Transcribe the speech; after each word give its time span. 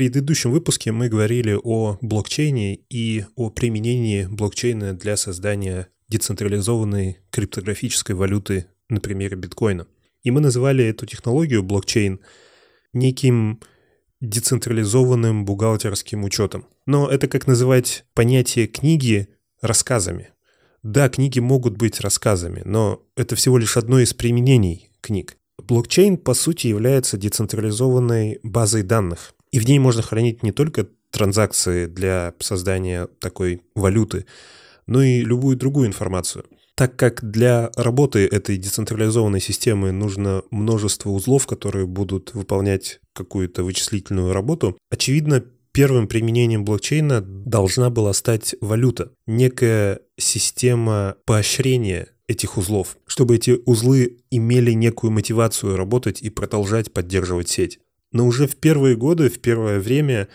предыдущем 0.00 0.50
выпуске 0.50 0.92
мы 0.92 1.10
говорили 1.10 1.58
о 1.62 1.98
блокчейне 2.00 2.76
и 2.88 3.26
о 3.36 3.50
применении 3.50 4.24
блокчейна 4.24 4.94
для 4.94 5.18
создания 5.18 5.88
децентрализованной 6.08 7.18
криптографической 7.28 8.14
валюты 8.14 8.64
на 8.88 8.98
примере 8.98 9.36
биткоина. 9.36 9.86
И 10.22 10.30
мы 10.30 10.40
называли 10.40 10.82
эту 10.86 11.04
технологию 11.04 11.62
блокчейн 11.62 12.18
неким 12.94 13.60
децентрализованным 14.22 15.44
бухгалтерским 15.44 16.24
учетом. 16.24 16.64
Но 16.86 17.06
это 17.06 17.28
как 17.28 17.46
называть 17.46 18.06
понятие 18.14 18.68
книги 18.68 19.28
рассказами. 19.60 20.30
Да, 20.82 21.10
книги 21.10 21.40
могут 21.40 21.76
быть 21.76 22.00
рассказами, 22.00 22.62
но 22.64 23.02
это 23.18 23.36
всего 23.36 23.58
лишь 23.58 23.76
одно 23.76 24.00
из 24.00 24.14
применений 24.14 24.88
книг. 25.02 25.36
Блокчейн, 25.58 26.16
по 26.16 26.32
сути, 26.32 26.68
является 26.68 27.18
децентрализованной 27.18 28.40
базой 28.42 28.82
данных. 28.82 29.34
И 29.52 29.58
в 29.58 29.66
ней 29.66 29.78
можно 29.78 30.02
хранить 30.02 30.42
не 30.42 30.52
только 30.52 30.88
транзакции 31.10 31.86
для 31.86 32.34
создания 32.38 33.08
такой 33.18 33.62
валюты, 33.74 34.26
но 34.86 35.02
и 35.02 35.22
любую 35.22 35.56
другую 35.56 35.88
информацию. 35.88 36.44
Так 36.74 36.96
как 36.96 37.22
для 37.30 37.70
работы 37.76 38.26
этой 38.26 38.56
децентрализованной 38.56 39.40
системы 39.40 39.92
нужно 39.92 40.42
множество 40.50 41.10
узлов, 41.10 41.46
которые 41.46 41.86
будут 41.86 42.32
выполнять 42.32 43.00
какую-то 43.12 43.64
вычислительную 43.64 44.32
работу, 44.32 44.78
очевидно, 44.88 45.44
первым 45.72 46.08
применением 46.08 46.64
блокчейна 46.64 47.20
должна 47.20 47.90
была 47.90 48.12
стать 48.12 48.54
валюта, 48.60 49.12
некая 49.26 50.00
система 50.16 51.16
поощрения 51.26 52.08
этих 52.28 52.56
узлов, 52.56 52.96
чтобы 53.06 53.36
эти 53.36 53.58
узлы 53.66 54.18
имели 54.30 54.72
некую 54.72 55.10
мотивацию 55.10 55.76
работать 55.76 56.22
и 56.22 56.30
продолжать 56.30 56.92
поддерживать 56.92 57.48
сеть. 57.48 57.80
Но 58.12 58.26
уже 58.26 58.46
в 58.46 58.56
первые 58.56 58.96
годы, 58.96 59.28
в 59.28 59.38
первое 59.40 59.78
время 59.78 60.28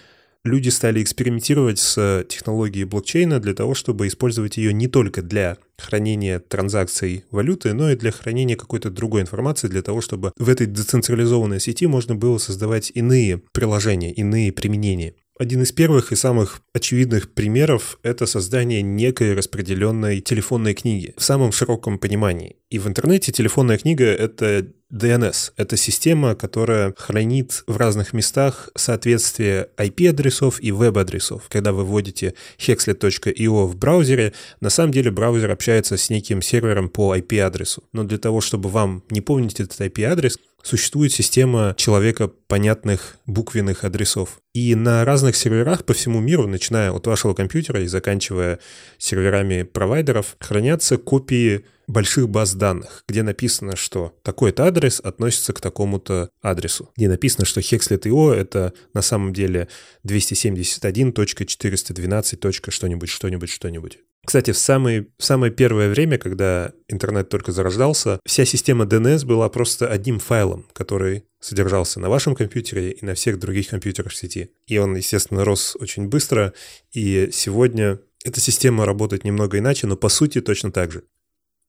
люди 0.46 0.70
стали 0.70 1.02
экспериментировать 1.02 1.80
с 1.80 2.26
технологией 2.30 2.86
блокчейна 2.86 3.40
для 3.40 3.54
того, 3.54 3.74
чтобы 3.74 4.08
использовать 4.08 4.58
ее 4.58 4.72
не 4.72 4.88
только 4.88 5.22
для 5.22 5.58
хранения 5.78 6.40
транзакций 6.40 7.26
валюты, 7.32 7.74
но 7.74 7.92
и 7.92 7.96
для 7.96 8.12
хранения 8.12 8.56
какой-то 8.56 8.90
другой 8.90 9.22
информации, 9.22 9.68
для 9.68 9.82
того, 9.82 10.02
чтобы 10.02 10.32
в 10.38 10.48
этой 10.48 10.68
децентрализованной 10.68 11.60
сети 11.60 11.88
можно 11.88 12.16
было 12.16 12.38
создавать 12.38 12.92
иные 12.94 13.42
приложения, 13.52 14.14
иные 14.14 14.54
применения. 14.54 15.16
Один 15.38 15.64
из 15.64 15.74
первых 15.74 16.14
и 16.14 16.16
самых 16.16 16.62
очевидных 16.74 17.34
примеров— 17.34 18.00
это 18.04 18.26
создание 18.26 18.82
некой 18.82 19.34
распределенной 19.34 20.22
телефонной 20.22 20.74
книги 20.74 21.14
в 21.18 21.24
самом 21.24 21.52
широком 21.52 22.00
понимании. 22.00 22.56
И 22.70 22.80
в 22.80 22.88
интернете 22.88 23.34
телефонная 23.34 23.78
книга— 23.78 24.06
это 24.06 24.68
DNS. 24.94 25.52
Это 25.58 25.76
система, 25.76 26.36
которая 26.36 26.94
хранит 26.98 27.66
в 27.68 27.76
разных 27.76 28.14
местах 28.14 28.70
соответствие 28.76 29.68
IP-адресов 29.78 30.64
и 30.64 30.72
веб-адресов. 30.72 31.44
Когда 31.50 31.74
вы 31.74 31.84
вводите 31.84 32.34
hexlet.io 32.58 33.66
в 33.66 33.76
браузере, 33.76 34.32
на 34.62 34.70
самом 34.70 34.94
деле 34.94 35.12
браузер 35.12 35.52
общается 35.52 35.98
с 35.98 36.10
неким 36.10 36.42
сервером 36.42 36.88
по 36.88 37.14
IP-адресу. 37.14 37.84
Но 37.92 38.06
для 38.06 38.20
того, 38.20 38.40
чтобы 38.40 38.70
вам 38.70 39.04
не 39.10 39.20
помнить 39.20 39.60
этот 39.60 39.82
IP-адрес, 39.82 40.38
существует 40.66 41.14
система 41.14 41.76
человека 41.78 42.28
понятных 42.28 43.18
буквенных 43.28 43.84
адресов. 43.84 44.40
И 44.54 44.74
на 44.74 45.06
разных 45.06 45.36
серверах 45.36 45.86
по 45.86 45.94
всему 45.94 46.20
миру, 46.20 46.48
начиная 46.48 46.92
от 46.92 47.06
вашего 47.06 47.36
компьютера 47.36 47.84
и 47.84 47.88
заканчивая 47.88 48.58
серверами 48.98 49.62
провайдеров, 49.64 50.36
хранятся 50.40 50.98
копии 50.98 51.66
больших 51.88 52.30
баз 52.30 52.56
данных, 52.56 53.04
где 53.08 53.22
написано, 53.22 53.76
что 53.76 54.16
такой-то 54.24 54.66
адрес 54.66 55.00
относится 55.00 55.54
к 55.54 55.62
такому-то 55.62 56.32
адресу. 56.42 56.90
Где 56.98 57.10
написано, 57.10 57.46
что 57.46 57.62
Hexlet.io— 57.62 58.34
это 58.36 58.74
на 58.94 59.04
самом 59.04 59.34
деле 59.34 59.68
271.412. 60.08 62.72
что-нибудь, 62.72 63.10
что-нибудь, 63.10 63.52
что-нибудь. 63.52 64.00
Кстати, 64.26 64.52
в 64.52 64.58
самое, 64.58 65.08
в 65.18 65.24
самое 65.24 65.52
первое 65.52 65.90
время, 65.90 66.18
когда 66.18 66.72
интернет 66.88 67.30
только 67.30 67.52
зарождался, 67.52 68.20
вся 68.26 68.44
система 68.46 68.86
DNS 68.86 69.26
была 69.26 69.48
просто 69.50 69.88
одним 69.88 70.20
файлом, 70.20 70.66
который 70.74 71.26
содержался 71.40 72.00
на 72.00 72.10
вашем 72.10 72.36
компьютере 72.36 72.92
и 72.92 73.06
на 73.06 73.14
всех 73.14 73.40
других 73.40 73.70
компьютерах 73.70 74.14
сети. 74.14 74.50
И 74.66 74.78
он, 74.80 74.96
естественно, 74.96 75.46
рос 75.46 75.78
очень 75.80 76.08
быстро, 76.08 76.54
и 76.92 77.30
сегодня 77.32 78.00
эта 78.24 78.40
система 78.40 78.86
работает 78.86 79.24
немного 79.24 79.60
иначе, 79.60 79.86
но 79.86 79.96
по 79.96 80.10
сути 80.10 80.42
точно 80.42 80.72
так 80.72 80.92
же. 80.92 81.04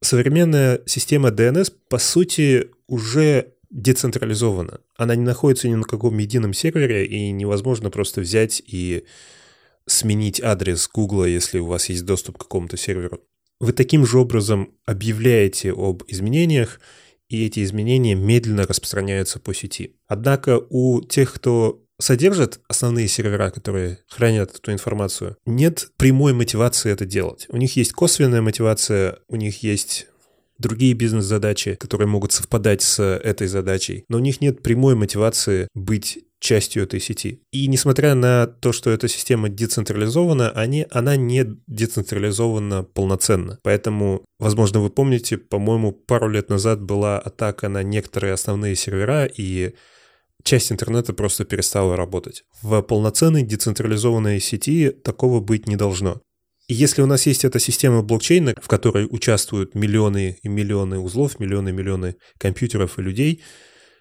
Современная 0.03 0.81
система 0.87 1.29
DNS, 1.29 1.73
по 1.91 1.99
сути, 1.99 2.71
уже 2.87 3.53
децентрализована. 3.71 4.81
Она 4.97 5.15
не 5.15 5.25
находится 5.25 5.69
ни 5.69 5.75
на 5.75 5.85
каком 5.85 6.17
едином 6.17 6.55
сервере, 6.55 7.05
и 7.05 7.31
невозможно 7.33 7.91
просто 7.91 8.23
взять 8.23 8.63
и 8.67 9.05
сменить 9.87 10.41
адрес 10.43 10.89
Google, 10.93 11.27
если 11.27 11.59
у 11.59 11.67
вас 11.67 11.89
есть 11.89 12.05
доступ 12.05 12.39
к 12.39 12.43
какому-то 12.43 12.77
серверу. 12.77 13.21
Вы 13.61 13.73
таким 13.73 14.05
же 14.05 14.19
образом 14.19 14.75
объявляете 14.85 15.73
об 15.73 16.03
изменениях, 16.09 16.81
и 17.29 17.45
эти 17.47 17.65
изменения 17.65 18.15
медленно 18.15 18.67
распространяются 18.67 19.39
по 19.41 19.55
сети. 19.55 19.97
Однако 20.07 20.61
у 20.71 21.03
тех, 21.03 21.33
кто 21.33 21.83
содержит 21.99 22.61
основные 22.69 23.09
сервера, 23.09 23.51
которые 23.51 23.99
хранят 24.09 24.55
эту 24.55 24.73
информацию, 24.73 25.37
нет 25.47 25.91
прямой 25.97 26.35
мотивации 26.35 26.93
это 26.93 27.07
делать. 27.07 27.47
У 27.49 27.57
них 27.57 27.77
есть 27.77 27.93
косвенная 27.93 28.43
мотивация, 28.43 29.19
у 29.29 29.37
них 29.37 29.63
есть 29.63 30.07
другие 30.59 30.95
бизнес-задачи, 30.95 31.75
которые 31.75 32.09
могут 32.09 32.33
совпадать 32.33 32.83
с 32.83 33.03
этой 33.03 33.47
задачей, 33.47 34.05
но 34.09 34.19
у 34.19 34.21
них 34.21 34.41
нет 34.41 34.63
прямой 34.63 34.95
мотивации 34.95 35.69
быть 35.75 36.19
частью 36.47 36.85
этой 36.85 37.01
сети. 37.01 37.43
И 37.51 37.67
несмотря 37.67 38.15
на 38.15 38.47
то, 38.47 38.73
что 38.73 38.91
эта 38.91 39.09
система 39.09 39.49
децентрализована, 39.49 40.51
они, 40.51 40.87
она 40.91 41.17
не 41.17 41.45
децентрализована 41.67 42.85
полноценно. 42.85 43.59
Поэтому, 43.65 44.25
возможно, 44.39 44.81
вы 44.81 44.91
помните, 44.91 45.39
по-моему, 45.39 45.91
пару 45.91 46.29
лет 46.29 46.49
назад 46.49 46.81
была 46.81 47.19
атака 47.19 47.69
на 47.69 47.83
некоторые 47.83 48.33
основные 48.33 48.77
сервера, 48.77 49.25
и 49.25 49.75
часть 50.45 50.71
интернета 50.71 51.13
просто 51.13 51.45
перестала 51.45 51.97
работать. 51.97 52.45
В 52.63 52.81
полноценной 52.83 53.43
децентрализованной 53.43 54.39
сети 54.39 54.91
такого 54.91 55.41
быть 55.41 55.67
не 55.67 55.75
должно. 55.75 56.21
И 56.69 56.75
если 56.75 57.03
у 57.03 57.07
нас 57.07 57.27
есть 57.27 57.45
эта 57.45 57.59
система 57.59 58.03
блокчейна, 58.03 58.55
в 58.61 58.69
которой 58.69 59.09
участвуют 59.11 59.75
миллионы 59.75 60.39
и 60.43 60.49
миллионы 60.49 61.01
узлов, 61.01 61.41
миллионы 61.41 61.71
и 61.71 61.73
миллионы 61.73 62.17
компьютеров 62.39 62.99
и 62.99 63.03
людей, 63.03 63.43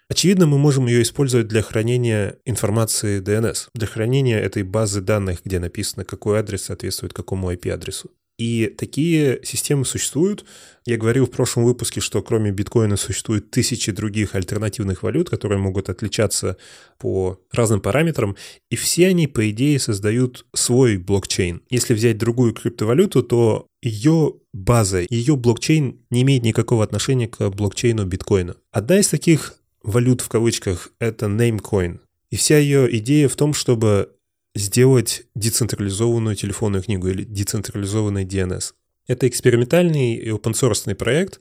очевидно, 0.09 0.45
мы 0.45 0.57
можем 0.57 0.87
ее 0.87 1.01
использовать 1.01 1.47
для 1.47 1.61
хранения 1.61 2.37
информации 2.45 3.21
DNS, 3.21 3.67
для 3.73 3.87
хранения 3.87 4.39
этой 4.39 4.63
базы 4.63 5.01
данных, 5.01 5.41
где 5.43 5.59
написано, 5.59 6.05
какой 6.05 6.39
адрес 6.39 6.63
соответствует 6.63 7.13
какому 7.13 7.51
IP-адресу. 7.51 8.11
И 8.37 8.73
такие 8.77 9.39
системы 9.43 9.85
существуют. 9.85 10.45
Я 10.85 10.97
говорил 10.97 11.25
в 11.25 11.31
прошлом 11.31 11.63
выпуске, 11.63 12.01
что 12.01 12.21
кроме 12.21 12.51
биткоина 12.51 12.97
существует 12.97 13.49
тысячи 13.49 13.93
других 13.93 14.35
альтернативных 14.35 15.03
валют, 15.03 15.29
которые 15.29 15.57
могут 15.57 15.89
отличаться 15.89 16.57
по 16.99 17.39
разным 17.51 17.79
параметрам, 17.79 18.35
и 18.69 18.75
все 18.75 19.07
они, 19.07 19.27
по 19.27 19.49
идее, 19.49 19.79
создают 19.79 20.45
свой 20.53 20.97
блокчейн. 20.97 21.61
Если 21.69 21.93
взять 21.93 22.17
другую 22.17 22.53
криптовалюту, 22.53 23.23
то 23.23 23.67
ее 23.81 24.33
база, 24.51 25.05
ее 25.09 25.37
блокчейн 25.37 26.01
не 26.09 26.23
имеет 26.23 26.43
никакого 26.43 26.83
отношения 26.83 27.29
к 27.29 27.49
блокчейну 27.49 28.05
биткоина. 28.05 28.57
Одна 28.71 28.99
из 28.99 29.07
таких 29.07 29.55
валют 29.85 30.21
в 30.21 30.29
кавычках— 30.29 30.91
это 30.99 31.27
Namecoin. 31.27 31.99
И 32.31 32.35
вся 32.35 32.57
ее 32.57 32.93
идея 32.97 33.29
в 33.29 33.35
том, 33.35 33.53
чтобы 33.53 34.11
сделать 34.55 35.23
децентрализованную 35.35 36.35
телефонную 36.35 36.83
книгу 36.83 37.07
или 37.07 37.23
децентрализованный 37.23 38.25
DNS. 38.25 38.73
Это 39.07 39.27
экспериментальный 39.27 40.15
и 40.15 40.29
open 40.29 40.95
проект, 40.95 41.39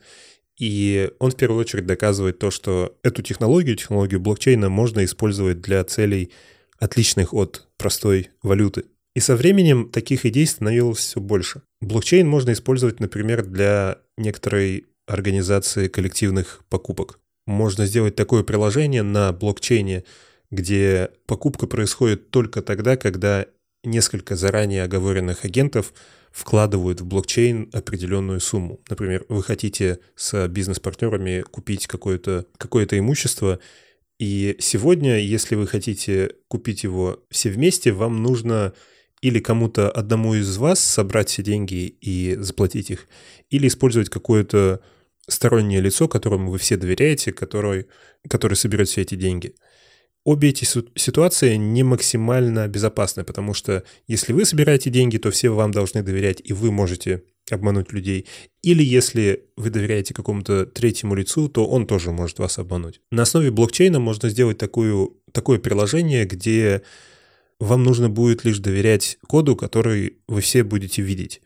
и 0.59 1.10
он 1.19 1.31
в 1.31 1.37
первую 1.37 1.60
очередь 1.60 1.87
доказывает 1.87 2.38
то, 2.38 2.50
что 2.50 2.97
эту 3.03 3.22
технологию, 3.22 3.77
технологию 3.77 4.21
блокчейна 4.21 4.69
можно 4.69 5.05
использовать 5.05 5.61
для 5.61 5.82
целей, 5.84 6.31
отличных 6.78 7.32
от 7.32 7.66
простой 7.78 8.31
валюты. 8.43 8.85
И 9.14 9.20
со 9.20 9.37
временем 9.37 9.90
таких 9.90 10.26
идей 10.26 10.47
становилось 10.47 10.99
все 10.99 11.20
больше. 11.20 11.62
Блокчейн 11.81 12.29
можно 12.29 12.52
использовать, 12.52 13.00
например, 13.00 13.44
для 13.44 13.99
некоторой 14.17 14.87
организации 15.06 15.88
коллективных 15.88 16.64
покупок. 16.69 17.20
Можно 17.46 17.87
сделать 17.87 18.14
такое 18.14 18.43
приложение 18.43 19.02
на 19.02 19.32
блокчейне, 19.32 20.05
где 20.50 21.11
покупка 21.26 21.67
происходит 21.67 22.31
только 22.31 22.62
тогда, 22.62 22.96
когда 22.96 23.46
несколько 23.82 24.37
заранее 24.37 24.85
оговоренных 24.85 25.44
агентов 25.44 25.93
вкладывают 26.32 27.00
в 27.00 27.06
блокчейн 27.06 27.70
определенную 27.73 28.41
сумму. 28.41 28.81
Например, 28.88 29.25
вы 29.29 29.43
хотите 29.43 30.00
с 30.17 30.49
бизнес-партнерами 30.49 31.43
купить 31.43 31.87
какое-то 31.87 32.46
какое 32.56 32.87
имущество, 32.91 33.61
и 34.19 34.56
сегодня, 34.61 35.19
если 35.19 35.55
вы 35.55 35.67
хотите 35.67 36.32
купить 36.49 36.85
его 36.85 37.25
все 37.31 37.50
вместе, 37.50 37.93
вам 37.93 38.23
нужно 38.23 38.73
или 39.20 39.40
кому-то 39.40 39.90
одному 39.90 40.35
из 40.35 40.56
вас 40.56 40.81
собрать 40.81 41.31
все 41.31 41.43
деньги 41.43 41.97
и 42.00 42.37
заплатить 42.38 42.90
их, 42.90 43.08
или 43.50 43.69
использовать 43.69 44.11
какое-то 44.11 44.81
стороннее 45.29 45.81
лицо, 45.81 46.09
которому 46.09 46.50
вы 46.50 46.59
все 46.59 46.76
доверяете, 46.76 47.32
который, 47.32 47.87
который 48.29 48.55
соберет 48.55 48.88
все 48.88 49.03
эти 49.03 49.15
деньги. 49.15 49.55
обе 50.25 50.49
эти 50.49 50.65
ситуации 50.65 51.56
не 51.56 51.82
максимально 51.82 52.67
безопасны, 52.67 53.25
потому 53.25 53.53
что 53.53 53.85
если 54.06 54.32
вы 54.32 54.44
собираете 54.44 54.91
деньги, 54.91 55.19
то 55.19 55.31
все 55.31 55.50
вам 55.50 55.71
должны 55.71 56.03
доверять, 56.03 56.41
и 56.43 56.53
вы 56.53 56.71
можете 56.71 57.23
обмануть 57.50 57.93
людей. 57.93 58.26
Или 58.62 58.82
если 58.82 59.44
вы 59.56 59.71
доверяете 59.71 60.15
какому-то 60.15 60.67
третьему 60.67 61.15
лицу, 61.15 61.49
то 61.49 61.67
он 61.67 61.87
тоже 61.87 62.11
может 62.11 62.38
вас 62.38 62.59
обмануть. 62.59 63.00
На 63.11 63.23
основе 63.23 63.50
блокчейна 63.50 64.00
можно 64.00 64.31
сделать 64.31 64.59
такую, 64.59 65.19
такое 65.32 65.59
приложение, 65.59 66.25
где 66.25 66.82
вам 67.61 67.85
нужно 67.85 68.09
будет 68.09 68.44
лишь 68.44 68.59
доверять 68.59 69.19
коду, 69.26 69.56
который 69.56 70.19
вы 70.26 70.41
все 70.41 70.65
будете 70.65 71.03
видеть. 71.03 71.43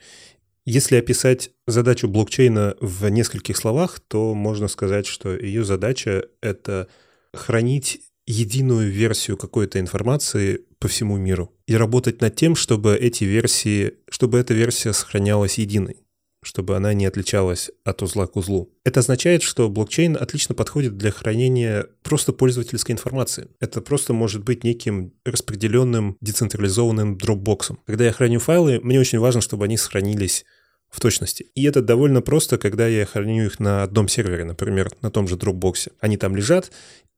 Если 0.71 0.97
описать 0.97 1.51
задачу 1.67 2.09
блокчейна 2.09 2.77
в 2.79 3.09
нескольких 3.09 3.57
словах, 3.57 4.01
то 4.01 4.35
можно 4.35 4.69
сказать, 4.69 5.07
что 5.07 5.35
ее 5.35 5.65
задача— 5.65 6.27
это 6.43 6.89
хранить 7.33 8.03
единую 8.27 8.91
версию 8.91 9.39
какой-то 9.39 9.81
информации 9.81 10.67
по 10.79 10.87
всему 10.87 11.17
миру 11.17 11.55
и 11.67 11.75
работать 11.75 12.21
над 12.21 12.37
тем, 12.37 12.55
чтобы 12.55 12.95
эти 12.97 13.25
версии, 13.25 13.95
чтобы 14.11 14.41
эта 14.41 14.53
версия 14.53 14.93
сохранялась 14.93 15.57
единой 15.57 16.03
чтобы 16.43 16.77
она 16.77 16.95
не 16.95 17.07
отличалась 17.07 17.71
от 17.85 18.03
узла 18.03 18.27
к 18.27 18.37
узлу. 18.37 18.73
Это 18.85 19.01
означает, 19.01 19.43
что 19.43 19.69
блокчейн 19.69 20.17
отлично 20.17 20.55
подходит 20.55 20.97
для 20.97 21.11
хранения 21.11 21.87
просто 22.03 22.33
пользовательской 22.33 22.95
информации. 22.95 23.49
Это 23.61 23.81
просто 23.81 24.13
может 24.13 24.45
быть 24.45 24.65
неким 24.65 25.13
распределенным 25.25 26.17
децентрализованным 26.21 27.19
дропбоксом. 27.19 27.81
Когда 27.87 28.05
я 28.05 28.13
храню 28.13 28.39
файлы, 28.39 28.81
мне 28.83 29.01
очень 29.01 29.19
важно, 29.19 29.41
чтобы 29.41 29.65
они 29.65 29.77
сохранились 29.77 30.45
в 30.91 31.01
точности. 31.01 31.47
И 31.55 31.65
это 31.65 31.83
довольно 31.83 32.23
просто, 32.23 32.59
когда 32.59 32.87
я 32.87 33.05
храню 33.05 33.47
их 33.47 33.61
на 33.61 33.83
одном 33.83 34.09
сервере, 34.09 34.45
например, 34.45 34.91
на 35.03 35.11
том 35.11 35.29
же 35.29 35.37
Dropbox. 35.37 35.93
Они 36.01 36.17
там 36.17 36.35
лежат, 36.35 36.71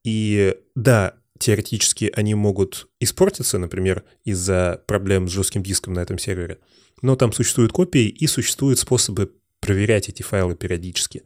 и 0.03 0.55
да, 0.75 1.15
теоретически 1.39 2.11
они 2.15 2.35
могут 2.35 2.87
испортиться, 2.99 3.57
например, 3.57 4.03
из-за 4.23 4.83
проблем 4.87 5.27
с 5.27 5.31
жестким 5.31 5.63
диском 5.63 5.93
на 5.93 6.01
этом 6.01 6.17
сервере. 6.17 6.59
Но 7.01 7.15
там 7.15 7.33
существуют 7.33 7.71
копии 7.71 8.07
и 8.07 8.27
существуют 8.27 8.79
способы 8.79 9.31
проверять 9.59 10.09
эти 10.09 10.21
файлы 10.21 10.55
периодически, 10.55 11.23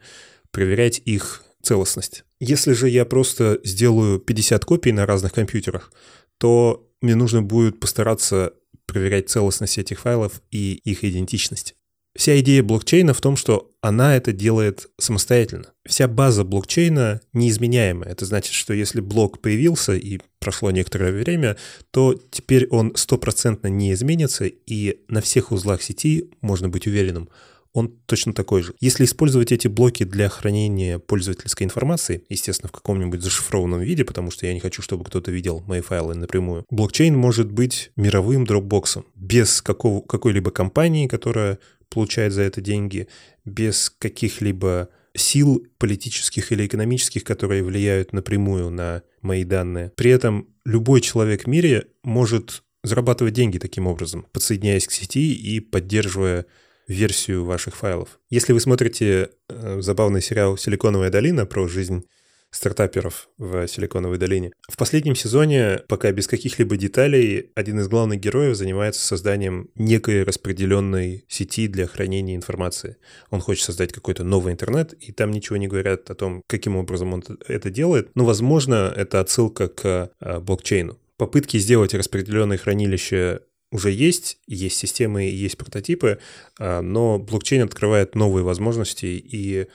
проверять 0.52 1.02
их 1.04 1.44
целостность. 1.62 2.24
Если 2.40 2.74
же 2.74 2.88
я 2.90 3.06
просто 3.06 3.60
сделаю 3.64 4.20
50 4.20 4.64
копий 4.66 4.92
на 4.92 5.06
разных 5.06 5.34
компьютерах, 5.34 5.92
то 6.38 6.88
мне 7.02 7.16
нужно 7.16 7.42
будет 7.42 7.80
постараться 7.80 8.54
проверять 8.86 9.30
целостность 9.30 9.78
этих 9.78 10.00
файлов 10.00 10.42
и 10.52 10.74
их 10.74 11.04
идентичность. 11.04 11.76
Вся 12.16 12.40
идея 12.40 12.64
блокчейна 12.64 13.14
в 13.14 13.20
том, 13.20 13.36
что 13.36 13.72
она 13.82 14.16
это 14.16 14.32
делает 14.32 14.88
самостоятельно. 14.98 15.74
Вся 15.86 16.08
база 16.08 16.46
блокчейна 16.46 17.20
неизменяемая. 17.34 18.10
Это 18.10 18.26
значит, 18.26 18.54
что 18.54 18.74
если 18.74 19.02
блок 19.02 19.42
появился 19.42 19.96
и 19.96 20.20
прошло 20.40 20.72
некоторое 20.72 21.12
время, 21.12 21.58
то 21.92 22.20
теперь 22.32 22.68
он 22.68 22.96
стопроцентно 22.96 23.68
не 23.68 23.92
изменится, 23.92 24.46
и 24.46 25.00
на 25.10 25.20
всех 25.20 25.52
узлах 25.52 25.82
сети 25.82 26.32
можно 26.42 26.70
быть 26.70 26.88
уверенным, 26.88 27.30
он 27.76 27.92
точно 28.06 28.34
такой 28.34 28.64
же. 28.64 28.74
Если 28.80 29.04
использовать 29.04 29.52
эти 29.52 29.68
блоки 29.68 30.06
для 30.06 30.30
хранения 30.30 30.98
пользовательской 30.98 31.66
информации, 31.66 32.24
естественно, 32.30 32.70
в 32.70 32.72
каком-нибудь 32.72 33.22
зашифрованном 33.22 33.82
виде, 33.82 34.06
потому 34.06 34.32
что 34.32 34.48
я 34.48 34.54
не 34.54 34.62
хочу, 34.62 34.82
чтобы 34.82 35.04
кто-то 35.04 35.30
видел 35.30 35.62
мои 35.68 35.82
файлы 35.82 36.16
напрямую, 36.16 36.66
блокчейн 36.70 37.16
может 37.18 37.52
быть 37.52 37.92
мировым 37.98 38.46
дропбоксом 38.46 39.06
без 39.14 39.62
какого, 39.62 40.00
какой-либо 40.00 40.52
компании, 40.52 41.08
которая 41.08 41.60
получает 41.90 42.34
за 42.34 42.44
это 42.44 42.62
деньги, 42.62 43.08
без 43.46 43.90
каких-либо 43.90 44.90
сил 45.16 45.66
политических 45.78 46.52
или 46.52 46.66
экономических, 46.66 47.24
которые 47.24 47.64
влияют 47.64 48.14
напрямую 48.14 48.70
на 48.70 49.04
мои 49.22 49.44
данные. 49.44 49.92
При 49.96 50.12
этом 50.12 50.50
любой 50.66 51.02
человек 51.02 51.44
в 51.44 51.48
мире 51.48 51.88
может 52.04 52.64
зарабатывать 52.84 53.34
деньги 53.34 53.58
таким 53.58 53.88
образом, 53.88 54.28
подсоединяясь 54.32 54.88
к 54.88 54.92
сети 54.92 55.34
и 55.34 55.60
поддерживая 55.60 56.46
версию 56.88 57.46
ваших 57.46 57.76
файлов. 57.76 58.20
Если 58.30 58.54
вы 58.54 58.60
смотрите 58.60 59.30
э, 59.50 59.82
забавный 59.82 60.22
сериал 60.22 60.58
«Силиконовая 60.58 61.10
долина» 61.10 61.46
про 61.46 61.68
жизнь 61.68 62.06
стартаперов 62.52 63.30
в 63.38 63.68
Силиконовой 63.68 64.18
долине. 64.18 64.52
В 64.70 64.78
последнем 64.78 65.16
сезоне, 65.16 65.82
пока 65.88 66.12
без 66.12 66.28
каких-либо 66.28 66.78
деталей, 66.78 67.52
один 67.56 67.80
из 67.80 67.88
главных 67.88 68.20
героев 68.20 68.56
занимается 68.56 69.06
созданием 69.06 69.70
некой 69.76 70.24
распределенной 70.24 71.26
сети 71.28 71.68
для 71.68 71.86
хранения 71.86 72.36
информации. 72.36 72.98
Он 73.30 73.42
хочет 73.42 73.66
создать 73.66 73.92
какой-то 73.92 74.24
новый 74.24 74.54
интернет, 74.54 74.94
и 74.94 75.12
там 75.12 75.32
ничего 75.32 75.58
не 75.58 75.68
говорят 75.68 76.10
о 76.10 76.16
том, 76.16 76.42
каким 76.48 76.78
образом 76.78 77.14
он 77.14 77.24
это 77.48 77.70
делает. 77.70 78.10
Но, 78.16 78.26
возможно, 78.26 78.94
это 78.96 79.20
отсылка 79.20 79.68
к 79.68 80.12
а, 80.20 80.40
блокчейну. 80.40 80.98
Попытки 81.18 81.58
сделать 81.58 81.94
распределенное 81.94 82.58
хранилище 82.58 83.42
уже 83.72 83.92
есть, 83.92 84.40
есть 84.48 84.78
системы, 84.78 85.24
есть 85.24 85.58
прототипы, 85.58 86.20
а, 86.60 86.82
но 86.82 87.20
блокчейн 87.20 87.64
открывает 87.64 88.16
новые 88.16 88.44
возможности 88.44 89.06
и 89.06 89.68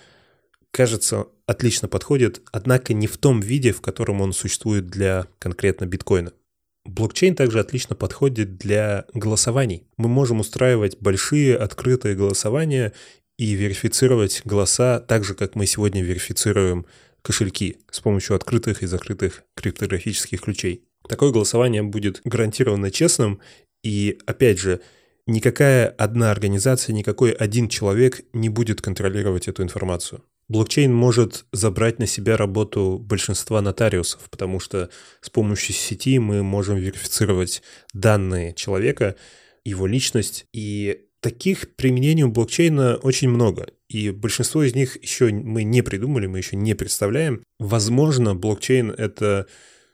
кажется, 0.71 1.27
отлично 1.47 1.89
подходит, 1.89 2.43
однако 2.53 2.95
не 2.95 3.07
в 3.07 3.17
том 3.19 3.41
виде, 3.41 3.73
в 3.73 3.81
котором 3.81 4.21
он 4.21 4.33
существует 4.33 4.87
для 4.87 5.27
конкретно 5.39 5.87
биткоина. 5.87 6.33
Блокчейн 6.85 7.35
также 7.35 7.61
отлично 7.61 7.95
подходит 7.95 8.57
для 8.57 9.05
голосований. 9.13 9.87
Мы 9.97 10.09
можем 10.09 10.41
устраивать 10.41 10.99
большие 11.01 11.57
открытые 11.57 12.15
голосования 12.15 12.93
и 13.39 13.53
верифицировать 13.53 14.43
голоса 14.45 15.01
так 15.01 15.25
же, 15.25 15.35
как 15.35 15.55
мы 15.55 15.67
сегодня 15.67 16.03
верифицируем 16.03 16.87
кошельки 17.23 17.79
с 17.91 18.01
помощью 18.01 18.37
открытых 18.37 18.83
и 18.83 18.87
закрытых 18.87 19.45
криптографических 19.57 20.41
ключей. 20.41 20.85
Такое 21.09 21.33
голосование 21.33 21.83
будет 21.83 22.21
гарантированно 22.25 22.91
честным, 22.91 23.41
и, 23.83 24.19
опять 24.27 24.59
же, 24.59 24.81
никакая 25.27 25.89
одна 25.89 26.31
организация, 26.31 26.93
никакой 26.93 27.33
один 27.33 27.69
человек 27.69 28.23
не 28.33 28.49
будет 28.49 28.83
контролировать 28.83 29.49
эту 29.49 29.63
информацию. 29.63 30.23
Блокчейн 30.50 30.93
может 30.93 31.44
забрать 31.52 32.00
на 32.00 32.08
себя 32.08 32.37
работу 32.37 32.99
большинства 32.99 33.62
нотариусов, 33.62 34.29
потому 34.31 34.58
что 34.58 34.91
с 35.20 35.31
помощью 35.31 35.76
сети 35.76 36.19
мы 36.19 36.43
можем 36.43 36.75
верифицировать 36.75 37.62
данные 37.94 38.52
человека, 38.55 39.14
его 39.64 39.87
личность, 39.87 40.47
и 40.52 41.02
таких 41.20 41.76
применений 41.76 42.25
у 42.25 42.32
блокчейна 42.32 42.97
очень 42.97 43.29
много. 43.29 43.69
И 43.88 44.11
большинство 44.11 44.64
из 44.64 44.75
них 44.75 45.00
еще 45.00 45.29
мы 45.29 45.62
не 45.62 45.82
придумали, 45.82 46.26
мы 46.26 46.38
еще 46.38 46.56
не 46.56 46.75
представляем. 46.75 47.44
Возможно, 47.61 48.35
блокчейн— 48.35 48.91
это 48.99 49.47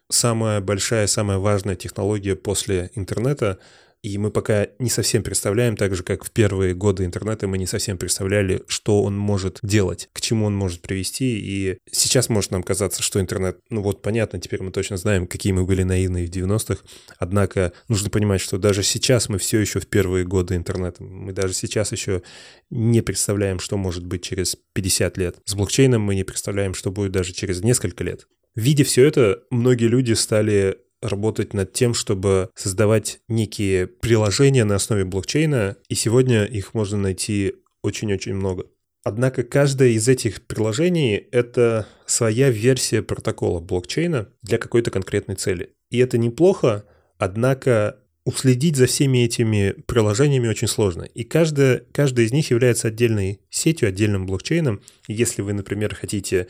самая 0.09 0.63
большая, 0.63 1.07
самая 1.07 1.37
важная 1.37 1.77
технология 1.77 2.35
после 2.35 2.91
интернета— 2.95 3.59
и 4.07 4.19
мы 4.19 4.31
пока 4.31 4.69
не 4.79 4.89
совсем 4.89 5.25
представляем, 5.25 5.77
так 5.77 5.97
же 5.97 6.05
как 6.05 6.25
в 6.25 6.31
первые 6.31 6.75
годы 6.75 7.05
интернета 7.05 7.49
мы 7.49 7.59
не 7.59 7.67
совсем 7.67 7.99
представляли, 7.99 8.63
что 8.69 9.03
он 9.03 9.19
может 9.19 9.59
делать, 9.65 10.09
к 10.13 10.21
чему 10.21 10.47
он 10.47 10.55
может 10.55 10.81
привести. 10.81 11.41
И 11.41 11.79
сейчас 11.91 12.29
может 12.29 12.53
нам 12.53 12.63
казаться, 12.63 13.03
что 13.03 13.21
интернет, 13.21 13.59
ну 13.69 13.83
вот 13.83 14.03
понятно, 14.03 14.41
теперь 14.41 14.63
мы 14.63 14.71
точно 14.71 14.97
знаем, 14.97 15.27
какие 15.27 15.53
мы 15.53 15.65
были 15.65 15.83
наивные 15.83 16.29
в 16.29 16.31
90-х. 16.31 16.85
Однако 17.19 17.73
нужно 17.89 18.09
понимать, 18.09 18.41
что 18.41 18.59
даже 18.59 18.85
сейчас 18.85 19.29
мы 19.29 19.39
все 19.39 19.59
еще 19.59 19.81
в 19.81 19.89
первые 19.89 20.25
годы 20.25 20.55
интернета. 20.55 21.03
Мы 21.03 21.33
даже 21.33 21.53
сейчас 21.53 21.91
еще 21.91 22.23
не 22.71 23.01
представляем, 23.01 23.59
что 23.59 23.77
может 23.77 24.07
быть 24.07 24.23
через 24.23 24.57
50 24.75 25.19
лет. 25.19 25.37
С 25.47 25.57
блокчейном 25.57 26.01
мы 26.01 26.15
не 26.15 26.23
представляем, 26.23 26.75
что 26.75 26.93
будет 26.93 27.11
даже 27.11 27.33
через 27.33 27.61
несколько 27.61 28.05
лет. 28.05 28.29
Видя 28.55 28.85
все 28.85 29.05
это, 29.05 29.43
многие 29.51 29.89
люди 29.89 30.13
стали 30.13 30.79
работать 31.03 31.55
над 31.55 31.73
тем, 31.73 31.95
чтобы 31.95 32.51
создавать 32.55 33.21
некие 33.29 33.87
приложения 33.87 34.65
на 34.65 34.77
основе 34.77 35.05
блокчейна, 35.05 35.77
и 35.89 35.95
сегодня 35.95 36.45
их 36.45 36.75
можно 36.75 36.99
найти 36.99 37.55
очень-очень 37.83 38.35
много. 38.35 38.67
Однако 39.05 39.45
каждое 39.45 39.91
из 39.91 40.09
этих 40.09 40.43
приложений— 40.47 41.29
это 41.31 41.87
своя 42.07 42.51
версия 42.51 43.03
протокола 43.03 43.61
блокчейна 43.61 44.29
для 44.43 44.59
какой-то 44.59 44.91
конкретной 44.91 45.37
цели. 45.37 45.71
И 45.91 45.99
это 45.99 46.19
неплохо, 46.19 46.85
однако 47.17 48.01
уследить 48.25 48.75
за 48.75 48.87
всеми 48.87 49.19
этими 49.19 49.77
приложениями 49.87 50.49
очень 50.49 50.67
сложно. 50.67 51.05
И 51.05 51.23
каждая, 51.23 51.85
каждая 51.93 52.27
из 52.27 52.33
них 52.33 52.51
является 52.51 52.89
отдельной 52.89 53.41
сетью, 53.49 53.89
отдельным 53.89 54.27
блокчейном. 54.27 54.83
Если 55.07 55.41
вы, 55.43 55.53
например, 55.53 55.95
хотите 55.95 56.49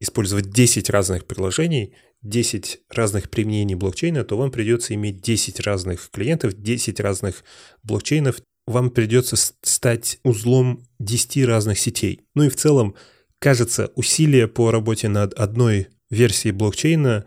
использовать 0.00 0.50
10 0.50 0.90
разных 0.90 1.24
приложений, 1.24 1.94
10 2.22 2.80
разных 2.90 3.30
применений 3.30 3.74
блокчейна, 3.74 4.24
то 4.24 4.36
вам 4.36 4.50
придется 4.50 4.94
иметь 4.94 5.20
10 5.20 5.60
разных 5.60 6.10
клиентов, 6.10 6.54
10 6.54 7.00
разных 7.00 7.44
блокчейнов. 7.82 8.40
Вам 8.66 8.90
придется 8.90 9.36
стать 9.36 10.20
узлом 10.22 10.86
10 11.00 11.44
разных 11.46 11.78
сетей. 11.78 12.20
Ну 12.34 12.44
и 12.44 12.48
в 12.48 12.56
целом, 12.56 12.94
кажется, 13.38 13.90
усилия 13.96 14.46
по 14.46 14.70
работе 14.70 15.08
над 15.08 15.34
одной 15.34 15.88
версией 16.10 16.52
блокчейна 16.52 17.26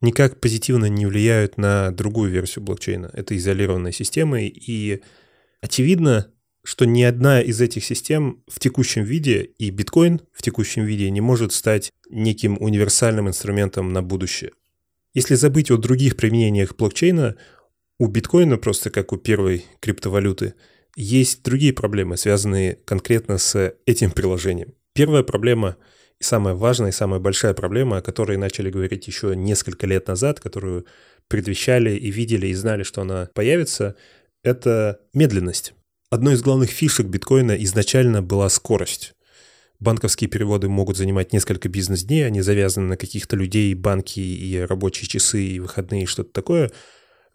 никак 0.00 0.40
позитивно 0.40 0.86
не 0.86 1.06
влияют 1.06 1.58
на 1.58 1.90
другую 1.90 2.30
версию 2.30 2.64
блокчейна. 2.64 3.10
Это 3.12 3.36
изолированная 3.36 3.92
система, 3.92 4.40
и 4.40 5.00
очевидно, 5.60 6.32
что 6.68 6.84
ни 6.84 7.02
одна 7.02 7.40
из 7.40 7.62
этих 7.62 7.82
систем 7.82 8.44
в 8.46 8.60
текущем 8.60 9.02
виде 9.02 9.40
и 9.56 9.70
биткоин 9.70 10.20
в 10.34 10.42
текущем 10.42 10.84
виде 10.84 11.10
не 11.10 11.22
может 11.22 11.54
стать 11.54 11.94
неким 12.10 12.58
универсальным 12.60 13.26
инструментом 13.26 13.94
на 13.94 14.02
будущее. 14.02 14.50
Если 15.14 15.34
забыть 15.34 15.70
о 15.70 15.78
других 15.78 16.14
применениях 16.18 16.76
блокчейна, 16.76 17.36
у 17.98 18.06
биткоина, 18.06 18.58
просто 18.58 18.90
как 18.90 19.14
у 19.14 19.16
первой 19.16 19.64
криптовалюты, 19.80 20.56
есть 20.94 21.42
другие 21.42 21.72
проблемы, 21.72 22.18
связанные 22.18 22.74
конкретно 22.84 23.38
с 23.38 23.74
этим 23.86 24.10
приложением. 24.10 24.74
Первая 24.92 25.22
проблема 25.22 25.78
и 26.20 26.22
самая 26.22 26.52
важная, 26.54 26.90
и 26.90 26.92
самая 26.92 27.18
большая 27.18 27.54
проблема, 27.54 27.96
о 27.96 28.02
которой 28.02 28.36
начали 28.36 28.70
говорить 28.70 29.06
еще 29.06 29.34
несколько 29.34 29.86
лет 29.86 30.06
назад, 30.06 30.38
которую 30.38 30.84
предвещали 31.28 31.96
и 31.96 32.10
видели, 32.10 32.48
и 32.48 32.54
знали, 32.54 32.82
что 32.82 33.00
она 33.00 33.30
появится, 33.32 33.96
это 34.42 35.00
медленность. 35.14 35.72
Одной 36.10 36.34
из 36.34 36.42
главных 36.42 36.70
фишек 36.70 37.06
биткоина 37.06 37.52
изначально 37.64 38.22
была 38.22 38.48
скорость. 38.48 39.14
Банковские 39.78 40.30
переводы 40.30 40.66
могут 40.66 40.96
занимать 40.96 41.34
несколько 41.34 41.68
бизнес-дней, 41.68 42.26
они 42.26 42.40
завязаны 42.40 42.86
на 42.86 42.96
каких-то 42.96 43.36
людей, 43.36 43.74
банки 43.74 44.18
и 44.18 44.58
рабочие 44.58 45.06
часы, 45.06 45.42
и 45.42 45.60
выходные, 45.60 46.04
и 46.04 46.06
что-то 46.06 46.32
такое. 46.32 46.70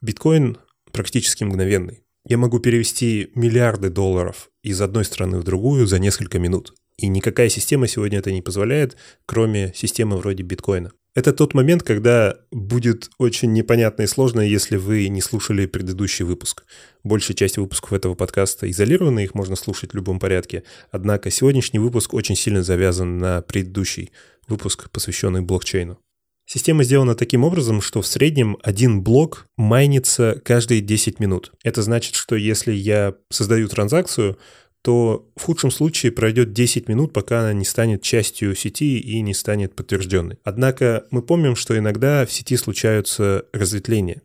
Биткоин 0.02 0.58
практически 0.92 1.44
мгновенный. 1.44 2.04
Я 2.26 2.40
могу 2.40 2.58
перевести 2.58 3.30
миллиарды 3.36 3.92
долларов 3.92 4.50
из 4.64 4.82
одной 4.82 5.06
страны 5.06 5.38
в 5.38 5.44
другую 5.44 5.86
за 5.86 6.00
несколько 6.00 6.40
минут. 6.40 6.74
И 6.98 7.08
никакая 7.08 7.50
система 7.50 7.88
сегодня 7.88 8.18
это 8.18 8.32
не 8.32 8.42
позволяет, 8.42 8.98
кроме 9.28 9.72
системы 9.76 10.18
вроде 10.18 10.42
биткоина. 10.42 10.94
Это 11.16 11.32
тот 11.32 11.54
момент, 11.54 11.84
когда 11.84 12.38
будет 12.52 13.12
очень 13.20 13.54
непонятно 13.54 14.02
и 14.02 14.08
сложно, 14.08 14.42
если 14.42 14.78
вы 14.78 15.08
не 15.10 15.22
слушали 15.22 15.68
предыдущий 15.68 16.26
выпуск. 16.26 16.66
Большая 17.04 17.38
часть 17.38 17.58
выпусков 17.58 17.94
этого 17.94 18.16
подкаста 18.16 18.70
изолированы, 18.70 19.24
их 19.24 19.36
можно 19.36 19.56
слушать 19.56 19.92
в 19.92 19.96
любом 19.96 20.20
порядке. 20.20 20.64
Однако 20.90 21.30
сегодняшний 21.30 21.78
выпуск 21.78 22.16
очень 22.16 22.36
сильно 22.36 22.64
завязан 22.64 23.20
на 23.20 23.42
предыдущий 23.44 24.12
выпуск, 24.48 24.90
посвященный 24.90 25.42
блокчейну. 25.42 26.00
Система 26.46 26.84
сделана 26.84 27.16
таким 27.16 27.44
образом, 27.44 27.80
что 27.80 28.02
в 28.02 28.08
среднем 28.08 28.58
один 28.64 29.02
блок 29.02 29.48
майнится 29.56 30.42
каждые 30.44 30.82
10 30.82 31.20
минут. 31.20 31.54
Это 31.64 31.84
значит, 31.84 32.16
что 32.16 32.36
если 32.36 32.74
я 32.74 33.16
создаю 33.30 33.70
транзакцию, 33.70 34.38
то 34.84 35.26
в 35.38 35.44
худшем 35.44 35.72
случае 35.72 36.12
пройдет 36.12 36.52
10 36.52 36.90
минут, 36.90 37.14
пока 37.14 37.40
она 37.40 37.54
не 37.54 37.64
станет 37.64 38.02
частью 38.02 38.54
сети 38.54 39.00
и 39.00 39.22
не 39.22 39.34
станет 39.34 39.76
подтвержденной. 39.76 40.38
Однако 40.44 41.06
мы 41.10 41.22
помним, 41.22 41.56
что 41.56 41.78
иногда 41.78 42.26
в 42.26 42.32
сети 42.32 42.58
случаются 42.58 43.46
разветвления, 43.54 44.22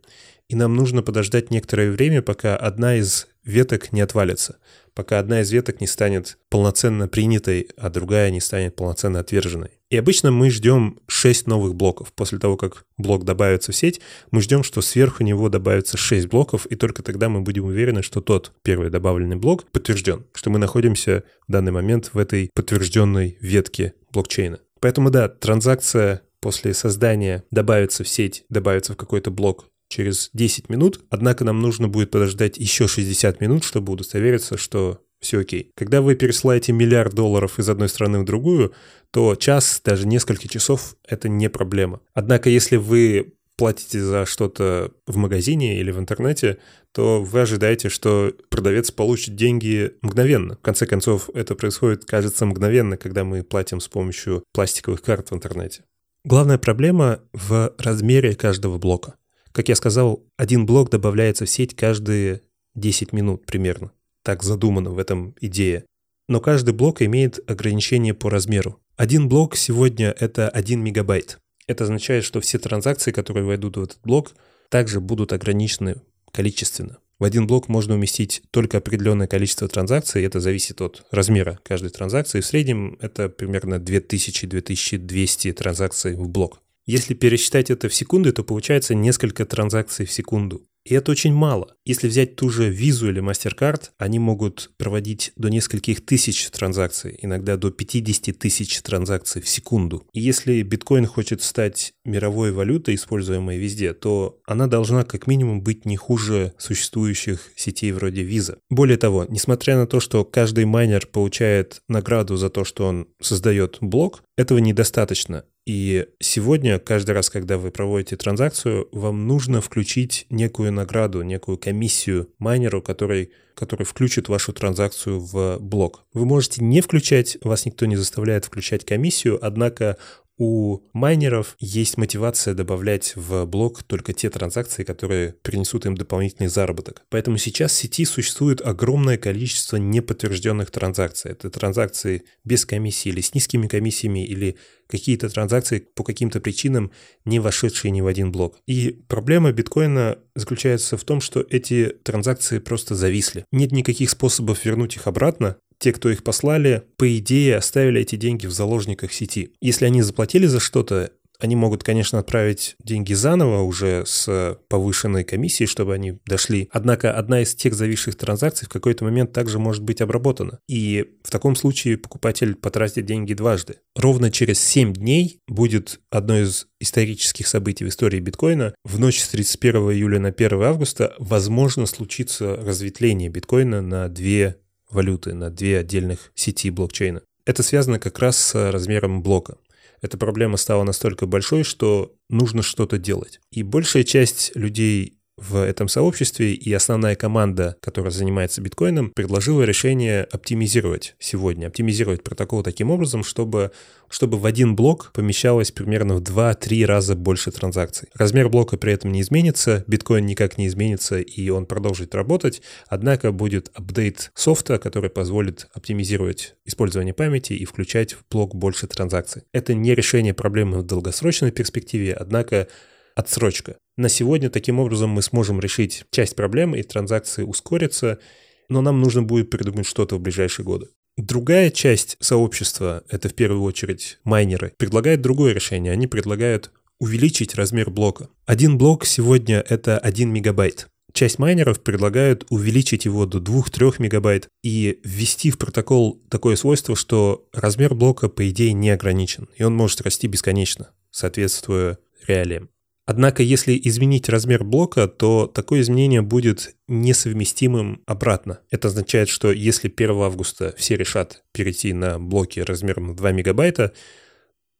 и 0.49 0.57
нам 0.57 0.75
нужно 0.75 1.03
подождать 1.03 1.53
некоторое 1.53 1.93
время, 1.93 2.23
пока 2.23 2.57
одна 2.57 2.97
из 2.97 3.29
веток 3.45 3.93
не 3.93 4.01
отвалится, 4.01 4.57
пока 4.95 5.21
одна 5.21 5.43
из 5.43 5.53
веток 5.53 5.81
не 5.81 5.87
станет 5.87 6.39
полноценно 6.49 7.07
принятой, 7.07 7.69
а 7.77 7.89
другая 7.89 8.31
не 8.33 8.41
станет 8.41 8.75
полноценно 8.75 9.21
отверженной. 9.21 9.78
И 9.91 9.97
обычно 9.97 10.31
мы 10.31 10.51
ждем 10.51 10.99
6 11.07 11.47
новых 11.47 11.75
блоков. 11.75 12.13
После 12.13 12.39
того, 12.39 12.57
как 12.57 12.85
блок 12.99 13.25
добавится 13.25 13.73
в 13.73 13.77
сеть, 13.77 14.01
мы 14.31 14.43
ждем, 14.43 14.63
что 14.63 14.83
сверху 14.83 15.23
него 15.23 15.49
добавится 15.49 15.97
6 15.97 16.27
блоков, 16.29 16.67
и 16.67 16.77
только 16.77 17.03
тогда 17.03 17.31
мы 17.31 17.41
будем 17.41 17.65
уверены, 17.65 18.03
что 18.03 18.21
тот 18.21 18.53
первый 18.63 18.91
добавленный 18.91 19.37
блок 19.37 19.65
подтвержден, 19.71 20.27
что 20.35 20.51
мы 20.51 20.59
находимся 20.59 21.25
в 21.47 21.53
данный 21.53 21.73
момент 21.73 22.11
в 22.13 22.19
этой 22.19 22.51
подтвержденной 22.55 23.39
ветке 23.41 23.95
блокчейна. 24.13 24.61
Поэтому 24.81 25.11
да, 25.11 25.29
транзакция 25.29 26.23
после 26.41 26.75
создания 26.75 27.45
добавится 27.51 28.05
в 28.05 28.09
сеть, 28.09 28.45
добавится 28.51 28.93
в 28.93 28.97
какой-то 28.97 29.31
блок 29.31 29.67
через 29.89 30.29
10 30.35 30.69
минут, 30.69 31.01
однако 31.09 31.45
нам 31.45 31.61
нужно 31.61 31.89
будет 31.89 32.11
подождать 32.11 32.59
еще 32.59 32.87
60 32.87 33.41
минут, 33.41 33.65
чтобы 33.65 33.93
удостовериться, 33.95 34.59
что 34.59 35.01
все 35.21 35.41
окей. 35.41 35.73
Когда 35.75 36.01
вы 36.01 36.15
пересылаете 36.15 36.73
миллиард 36.73 37.15
долларов 37.15 37.59
из 37.59 37.69
одной 37.69 37.89
страны 37.89 38.21
в 38.21 38.25
другую, 38.25 38.73
то 39.11 39.35
час, 39.35 39.81
даже 39.85 40.07
несколько 40.07 40.49
часов– 40.49 40.97
это 41.09 41.29
не 41.29 41.49
проблема. 41.49 42.01
Однако, 42.15 42.51
если 42.51 42.77
вы 42.77 43.35
платите 43.57 44.01
за 44.01 44.25
что-то 44.25 44.93
в 45.07 45.17
магазине 45.17 45.81
или 45.81 45.91
в 45.91 45.99
интернете, 45.99 46.59
то 46.93 47.21
вы 47.23 47.41
ожидаете, 47.41 47.89
что 47.89 48.33
продавец 48.51 48.93
получит 48.93 49.35
деньги 49.35 49.95
мгновенно. 50.01 50.55
В 50.55 50.61
конце 50.61 50.87
концов, 50.87 51.29
это 51.35 51.57
происходит, 51.57 52.05
кажется, 52.05 52.47
мгновенно, 52.47 52.97
когда 52.97 53.25
мы 53.25 53.43
платим 53.43 53.81
с 53.81 53.89
помощью 53.89 54.45
пластиковых 54.53 55.03
карт 55.03 55.31
в 55.31 55.35
интернете. 55.35 55.83
Главная 56.25 56.59
проблема 56.59 57.21
в 57.33 57.75
размере 57.79 58.35
каждого 58.35 58.79
блока. 58.79 59.15
Как 59.51 59.69
я 59.69 59.75
сказал, 59.75 60.25
один 60.37 60.65
блок 60.65 60.91
добавляется 60.91 61.45
в 61.45 61.51
сеть 61.51 61.75
каждые 61.75 62.43
10 62.77 63.13
минут 63.13 63.45
примерно 63.45 63.91
так 64.29 64.43
задумано 64.43 64.91
в 64.91 64.99
этом 64.99 65.35
идее. 65.41 65.87
Но 66.29 66.39
каждый 66.39 66.75
блок 66.75 67.01
имеет 67.01 67.41
ограничение 67.51 68.13
по 68.13 68.29
размеру. 68.29 68.79
Один 68.95 69.27
блок 69.27 69.57
сегодня 69.57 70.15
это 70.21 70.51
1 70.51 70.85
мегабайт. 70.85 71.39
Это 71.67 71.85
означает, 71.85 72.25
что 72.25 72.43
все 72.43 72.59
транзакции, 72.59 73.11
которые 73.11 73.47
войдут 73.47 73.79
в 73.79 73.83
этот 73.85 74.01
блок, 74.03 74.35
также 74.69 75.01
будут 75.01 75.33
ограничены 75.33 76.03
количественно. 76.31 76.99
В 77.19 77.25
один 77.25 77.47
блок 77.47 77.69
можно 77.69 77.95
уместить 77.95 78.43
только 78.51 78.77
определенное 78.77 79.29
количество 79.29 79.67
транзакций, 79.67 80.25
это 80.25 80.41
зависит 80.41 80.83
от 80.83 81.07
размера 81.11 81.59
каждой 81.63 81.89
транзакции. 81.89 82.43
В 82.43 82.47
среднем 82.47 82.99
это 83.01 83.31
примерно 83.31 83.77
2000-2200 83.77 85.55
транзакций 85.55 86.17
в 86.17 86.29
блок. 86.29 86.61
Если 86.85 87.15
пересчитать 87.15 87.71
это 87.71 87.89
в 87.89 87.95
секунды, 87.95 88.33
то 88.33 88.45
получается 88.45 88.95
несколько 88.95 89.47
транзакций 89.47 90.05
в 90.05 90.13
секунду. 90.13 90.68
И 90.89 90.95
это 90.95 91.13
очень 91.13 91.35
мало. 91.35 91.75
Если 91.85 92.09
взять 92.09 92.37
ту 92.37 92.49
же 92.49 92.73
Visa 92.73 93.11
или 93.11 93.23
MasterCard, 93.23 93.91
они 93.99 94.19
могут 94.19 94.71
проводить 94.79 95.33
до 95.37 95.51
нескольких 95.51 96.05
тысяч 96.05 96.49
транзакций, 96.51 97.19
иногда 97.21 97.59
до 97.59 97.71
50 97.71 98.39
тысяч 98.39 98.81
транзакций 98.81 99.43
в 99.43 99.49
секунду. 99.49 100.07
И 100.15 100.21
если 100.21 100.63
биткоин 100.63 101.07
хочет 101.07 101.43
стать 101.43 101.93
мировой 102.07 102.53
валютой, 102.53 102.95
используемой 102.95 103.59
везде, 103.59 103.93
то 103.93 104.41
она 104.47 104.67
должна 104.67 105.05
как 105.05 105.27
минимум 105.27 105.61
быть 105.61 105.85
не 105.85 105.97
хуже 105.97 106.55
существующих 106.57 107.51
сетей 107.55 107.93
вроде 107.93 108.23
Visa. 108.23 108.57
Более 108.71 108.97
того, 108.97 109.27
несмотря 109.29 109.77
на 109.77 109.87
то, 109.87 110.01
что 110.01 110.25
каждый 110.25 110.65
майнер 110.65 111.07
получает 111.07 111.83
награду 111.89 112.37
за 112.37 112.49
то, 112.49 112.65
что 112.65 112.87
он 112.87 113.09
создает 113.21 113.77
блок, 113.83 114.23
этого 114.39 114.59
недостаточно. 114.59 115.45
И 115.69 116.07
сегодня, 116.19 116.79
каждый 116.79 117.11
раз, 117.11 117.29
когда 117.29 117.59
вы 117.59 117.71
проводите 117.71 118.17
транзакцию, 118.17 118.89
вам 118.91 119.27
нужно 119.27 119.61
включить 119.61 120.25
некую 120.31 120.73
награду, 120.73 121.21
некую 121.21 121.59
комиссию 121.59 122.31
майнеру, 122.39 122.81
который, 122.81 123.33
который 123.55 123.85
включит 123.85 124.31
вашу 124.31 124.55
транзакцию 124.55 125.21
в 125.21 125.59
блок. 125.59 126.07
Вы 126.15 126.25
можете 126.25 126.65
не 126.65 126.81
включать, 126.81 127.37
вас 127.43 127.67
никто 127.67 127.85
не 127.85 127.97
заставляет 127.97 128.47
включать 128.47 128.87
комиссию, 128.87 129.39
однако 129.45 129.99
у 130.39 130.81
майнеров 130.93 131.57
есть 131.59 131.97
мотивация 131.97 132.55
добавлять 132.55 133.15
в 133.17 133.45
блок 133.45 133.83
только 133.83 134.13
те 134.13 134.31
транзакции, 134.31 134.85
которые 134.85 135.35
принесут 135.43 135.85
им 135.85 135.97
дополнительный 135.97 136.49
заработок. 136.49 137.03
Поэтому 137.11 137.39
сейчас 137.39 137.73
в 137.73 137.75
сети 137.75 138.05
существует 138.05 138.61
огромное 138.61 139.19
количество 139.19 139.77
неподтвержденных 139.77 140.71
транзакций. 140.71 141.33
Это 141.33 141.51
транзакции 141.51 142.23
без 142.45 142.65
комиссии 142.65 143.09
или 143.09 143.21
с 143.21 143.35
низкими 143.35 143.67
комиссиями, 143.67 144.25
или 144.25 144.57
какие-то 144.87 145.29
транзакции 145.29 145.87
по 145.95 146.03
каким-то 146.03 146.41
причинам 146.41 146.93
не 147.25 147.41
вошедшие 147.41 147.91
ни 147.91 148.01
в 148.01 148.07
один 148.07 148.33
блок. 148.33 148.59
И 148.67 149.03
проблема 149.09 149.53
биткоина 149.53 150.19
заключается 150.35 150.97
в 150.97 151.05
том, 151.05 151.21
что 151.21 151.45
эти 151.51 151.95
транзакции 152.03 152.59
просто 152.59 152.95
зависли. 152.95 153.45
Нет 153.53 153.73
никаких 153.73 154.09
способов 154.09 154.65
вернуть 154.65 154.97
их 154.97 155.07
обратно, 155.07 155.57
те, 155.79 155.93
кто 155.93 156.11
их 156.11 156.23
послали, 156.23 156.85
по 156.97 157.17
идее 157.17 157.57
оставили 157.57 158.01
эти 158.01 158.17
деньги 158.17 158.47
в 158.47 158.53
заложниках 158.53 159.13
сети. 159.13 159.53
Если 159.61 159.85
они 159.85 160.03
заплатили 160.03 160.47
за 160.47 160.61
что-то, 160.61 161.13
они 161.41 161.55
могут, 161.55 161.85
конечно, 161.85 162.19
отправить 162.19 162.75
деньги 162.83 163.13
заново 163.13 163.63
уже 163.63 164.05
с 164.05 164.59
повышенной 164.69 165.23
комиссией, 165.23 165.69
чтобы 165.69 165.95
они 165.95 166.19
дошли. 166.27 166.69
Однако 166.73 167.13
одна 167.13 167.43
из 167.43 167.55
тех 167.55 167.75
зависших 167.75 168.17
транзакций 168.17 168.67
в 168.67 168.71
какой-то 168.71 169.05
момент 169.05 169.33
также 169.33 169.61
может 169.61 169.85
быть 169.85 170.01
обработана. 170.01 170.59
И 170.69 171.07
в 171.23 171.31
таком 171.31 171.55
случае 171.55 171.97
покупатель 171.97 172.57
потратит 172.57 173.07
деньги 173.07 173.35
дважды. 173.35 173.77
Ровно 173.95 174.33
через 174.33 174.59
7 174.61 174.95
дней 174.95 175.41
будет 175.47 176.01
одно 176.11 176.41
из 176.41 176.67
исторических 176.81 177.47
событий 177.47 177.85
в 177.85 177.89
истории 177.89 178.19
биткоина. 178.19 178.75
В 178.85 178.99
ночь 178.99 179.21
с 179.21 179.29
31 179.29 179.93
июля 179.93 180.19
на 180.19 180.29
1 180.29 180.61
августа 180.63 181.15
возможно 181.19 181.87
случится 181.87 182.57
разветвление 182.57 183.29
биткоина 183.29 183.81
на 183.81 184.09
две 184.09 184.57
валюты, 184.91 185.35
на 185.35 185.51
две 185.51 185.79
отдельных 185.79 186.33
сети 186.35 186.71
блокчейна. 186.71 187.23
Это 187.45 187.63
связано 187.63 187.99
как 187.99 188.19
раз 188.19 188.37
с 188.37 188.71
размером 188.71 189.23
блока. 189.23 189.57
Эта 190.01 190.17
проблема 190.17 190.57
стала 190.57 190.85
настолько 190.85 191.27
большой, 191.27 191.65
что 191.65 192.15
нужно 192.29 192.63
что-то 192.63 192.99
делать. 192.99 193.41
И 193.51 193.63
большая 193.63 194.05
часть 194.05 194.53
людей 194.55 195.18
в 195.39 195.57
этом 195.57 195.89
сообществе, 195.89 196.53
и 196.53 196.73
основная 196.73 197.15
команда, 197.15 197.77
которая 197.81 198.11
занимается 198.11 198.61
биткоином, 198.61 199.11
предложила 199.11 199.63
решение 199.63 200.25
оптимизировать 200.25 201.15
сегодня, 201.19 201.69
оптимизировать 201.69 202.23
протокол 202.23 202.63
таким 202.63 202.91
образом, 202.91 203.23
чтобы, 203.23 203.71
чтобы 204.09 204.39
в 204.39 204.47
один 204.47 204.75
блок 204.75 205.11
помещалось 205.15 205.71
примерно 205.71 206.17
в 206.17 206.23
2-3 206.23 206.85
раза 206.85 207.15
больше 207.15 207.51
транзакций. 207.51 208.09
Размер 208.15 208.49
блока 208.49 208.77
при 208.77 208.93
этом 208.93 209.13
не 209.13 209.21
изменится, 209.21 209.85
биткоин 209.87 210.27
никак 210.27 210.59
не 210.59 210.67
изменится, 210.67 211.21
и 211.21 211.49
он 211.51 211.67
продолжит 211.67 212.15
работать, 212.15 212.61
однако 212.89 213.33
будет 213.33 213.71
апдейт 213.75 214.33
софта, 214.35 214.79
который 214.79 215.11
позволит 215.11 215.69
оптимизировать 215.73 216.57
использование 216.65 217.15
памяти 217.15 217.53
и 217.53 217.65
включать 217.65 218.15
в 218.15 218.25
блок 218.31 218.55
больше 218.55 218.87
транзакций. 218.87 219.43
Это 219.53 219.75
не 219.75 219.95
решение 219.95 220.35
проблемы 220.35 220.79
в 220.79 220.83
долгосрочной 220.83 221.53
перспективе, 221.53 222.13
однако 222.13 222.69
отсрочка. 223.15 223.77
На 223.99 224.09
сегодня 224.09 224.49
таким 224.49 224.79
образом 224.79 225.11
мы 225.11 225.23
сможем 225.23 225.59
решить 225.59 226.05
часть 226.13 226.37
проблем, 226.37 226.73
и 226.77 226.85
транзакции 226.85 227.43
ускорятся, 227.43 228.21
но 228.69 228.81
нам 228.81 229.01
нужно 229.01 229.25
будет 229.25 229.51
придумать 229.51 229.89
что-то 229.89 230.15
в 230.15 230.21
ближайшие 230.21 230.65
годы. 230.65 230.87
Другая 231.17 231.71
часть 231.71 232.17
сообщества, 232.21 233.03
это 233.11 233.29
в 233.29 233.35
первую 233.35 233.63
очередь 233.63 234.21
майнеры, 234.23 234.73
предлагает 234.79 235.21
другое 235.21 235.53
решение. 235.53 235.93
Они 235.93 236.07
предлагают 236.07 236.71
увеличить 237.01 237.57
размер 237.57 237.91
блока. 237.91 238.29
Один 238.47 238.79
блок 238.79 239.05
сегодня 239.05 239.65
это 239.69 239.99
1 239.99 240.33
мегабайт. 240.33 240.87
Часть 241.13 241.41
майнеров 241.41 241.81
предлагают 241.81 242.47
увеличить 242.51 243.05
его 243.05 243.27
до 243.27 243.39
2-3 243.39 243.97
мегабайт 243.99 244.47
и 244.63 245.01
ввести 245.03 245.51
в 245.51 245.59
протокол 245.59 246.23
такое 246.31 246.55
свойство, 246.55 246.95
что 246.95 247.49
размер 247.53 247.97
блока, 247.97 248.29
по 248.29 248.49
идее, 248.49 248.75
не 248.75 248.91
ограничен, 248.91 249.49
и 249.57 249.65
он 249.65 249.75
может 249.75 250.03
расти 250.03 250.29
бесконечно, 250.29 250.91
соответствуя 251.11 251.99
реалиям. 252.29 252.71
Однако, 253.11 253.43
если 253.43 253.81
изменить 253.85 254.29
размер 254.29 254.65
блока, 254.65 255.09
то 255.09 255.47
такое 255.47 255.81
изменение 255.81 256.21
будет 256.21 256.77
несовместимым 256.89 258.03
обратно. 258.05 258.59
Это 258.71 258.89
означает, 258.89 259.31
что 259.31 259.51
если 259.51 259.89
1 259.89 260.11
августа 260.11 260.75
все 260.77 260.95
решат 260.95 261.43
перейти 261.53 261.95
на 261.95 262.19
блоки 262.19 262.61
размером 262.61 263.17
2 263.17 263.33
мегабайта, 263.33 263.95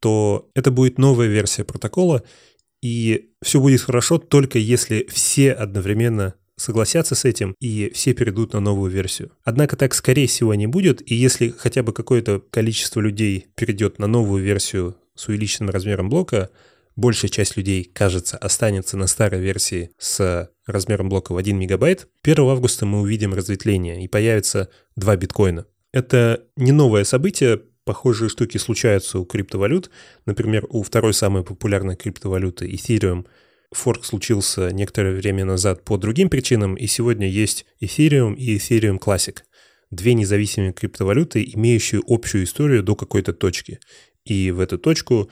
то 0.01 0.51
это 0.55 0.71
будет 0.71 0.99
новая 0.99 1.27
версия 1.27 1.65
протокола, 1.65 2.23
и 2.83 3.31
все 3.41 3.63
будет 3.63 3.81
хорошо 3.81 4.19
только 4.19 4.59
если 4.59 5.07
все 5.11 5.53
одновременно 5.53 6.35
согласятся 6.57 7.15
с 7.15 7.25
этим 7.25 7.55
и 7.61 7.91
все 7.95 8.13
перейдут 8.13 8.53
на 8.53 8.61
новую 8.61 8.91
версию. 8.91 9.33
Однако 9.43 9.75
так 9.75 9.95
скорее 9.95 10.27
всего 10.27 10.55
не 10.55 10.67
будет, 10.67 11.01
и 11.11 11.15
если 11.15 11.49
хотя 11.49 11.83
бы 11.83 11.95
какое-то 11.95 12.43
количество 12.51 13.01
людей 13.01 13.47
перейдет 13.55 13.99
на 13.99 14.07
новую 14.07 14.45
версию 14.45 14.97
с 15.15 15.29
увеличенным 15.29 15.71
размером 15.71 16.11
блока, 16.11 16.51
большая 16.99 17.31
часть 17.31 17.57
людей, 17.57 17.85
кажется, 17.85 18.37
останется 18.37 18.97
на 18.97 19.07
старой 19.07 19.41
версии 19.41 19.91
с 19.99 20.51
размером 20.67 21.09
блока 21.09 21.33
в 21.33 21.37
1 21.37 21.57
мегабайт, 21.57 22.09
1 22.23 22.45
августа 22.45 22.87
мы 22.87 23.01
увидим 23.01 23.35
разветвление 23.35 24.03
и 24.03 24.09
появится 24.09 24.69
2 24.97 25.17
биткоина. 25.17 25.67
Это 25.93 26.45
не 26.57 26.73
новое 26.73 27.05
событие, 27.05 27.63
похожие 27.85 28.29
штуки 28.29 28.59
случаются 28.59 29.21
у 29.21 29.25
криптовалют. 29.25 29.91
Например, 30.27 30.67
у 30.71 30.83
второй 30.83 31.15
самой 31.15 31.45
популярной 31.45 31.95
криптовалюты 31.95 32.67
Ethereum 32.69 33.27
форк 33.71 34.05
случился 34.05 34.71
некоторое 34.73 35.15
время 35.15 35.45
назад 35.45 35.85
по 35.85 35.99
другим 35.99 36.29
причинам, 36.29 36.75
и 36.75 36.89
сегодня 36.89 37.29
есть 37.29 37.65
Ethereum 37.81 38.35
и 38.35 38.57
Ethereum 38.57 38.99
Classic. 38.99 39.37
Две 39.93 40.15
независимые 40.15 40.73
криптовалюты, 40.73 41.49
имеющие 41.55 42.03
общую 42.09 42.43
историю 42.43 42.83
до 42.83 42.97
какой-то 42.97 43.33
точки. 43.33 43.79
И 44.25 44.51
в 44.51 44.59
эту 44.61 44.79
точку 44.79 45.31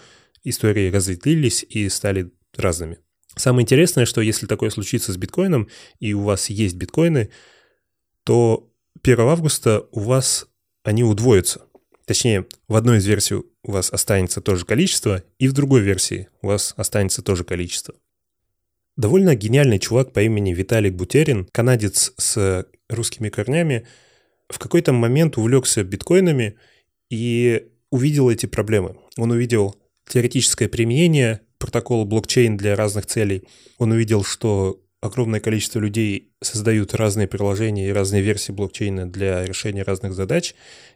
истории 0.48 0.90
разветвились 0.90 1.64
и 1.68 1.88
стали 1.88 2.30
разными. 2.56 2.98
Самое 3.36 3.64
интересное, 3.64 4.06
что 4.06 4.20
если 4.22 4.46
такое 4.46 4.70
случится 4.70 5.12
с 5.12 5.16
биткоином, 5.16 5.68
и 6.00 6.14
у 6.14 6.22
вас 6.22 6.48
есть 6.48 6.76
биткоины, 6.76 7.30
то 8.24 8.72
1 9.02 9.20
августа 9.20 9.86
у 9.92 10.00
вас 10.00 10.46
они 10.82 11.04
удвоятся. 11.04 11.66
Точнее, 12.06 12.46
в 12.68 12.76
одной 12.76 12.98
из 12.98 13.06
версий 13.06 13.34
у 13.34 13.44
вас 13.72 13.92
останется 13.92 14.40
то 14.40 14.54
же 14.56 14.64
количество, 14.64 15.22
и 15.38 15.48
в 15.48 15.52
другой 15.52 15.80
версии 15.82 16.28
у 16.40 16.46
вас 16.46 16.72
останется 16.76 17.20
то 17.20 17.34
же 17.34 17.44
количество. 17.44 17.94
Довольно 18.96 19.34
гениальный 19.34 19.78
чувак 19.78 20.12
по 20.12 20.22
имени 20.22 20.54
Виталий 20.54 20.90
Бутерин, 20.90 21.46
канадец 21.52 22.14
с 22.16 22.66
русскими 22.88 23.28
корнями, 23.28 23.86
в 24.48 24.58
какой-то 24.58 24.92
момент 24.92 25.36
увлекся 25.36 25.82
биткоинами 25.82 26.56
и 27.10 27.66
увидел 27.90 28.30
эти 28.30 28.46
проблемы. 28.46 28.96
Он 29.16 29.32
увидел 29.32 29.76
теоретическое 30.08 30.68
применение 30.68 31.40
протокола 31.58 32.04
блокчейн 32.04 32.56
для 32.56 32.76
разных 32.76 33.06
целей. 33.06 33.44
Он 33.78 33.92
увидел, 33.92 34.24
что 34.24 34.80
огромное 35.00 35.40
количество 35.40 35.78
людей 35.78 36.32
создают 36.42 36.94
разные 36.94 37.26
приложения 37.26 37.88
и 37.88 37.92
разные 37.92 38.22
версии 38.22 38.52
блокчейна 38.52 39.10
для 39.10 39.44
решения 39.44 39.82
разных 39.82 40.14
задач. 40.14 40.54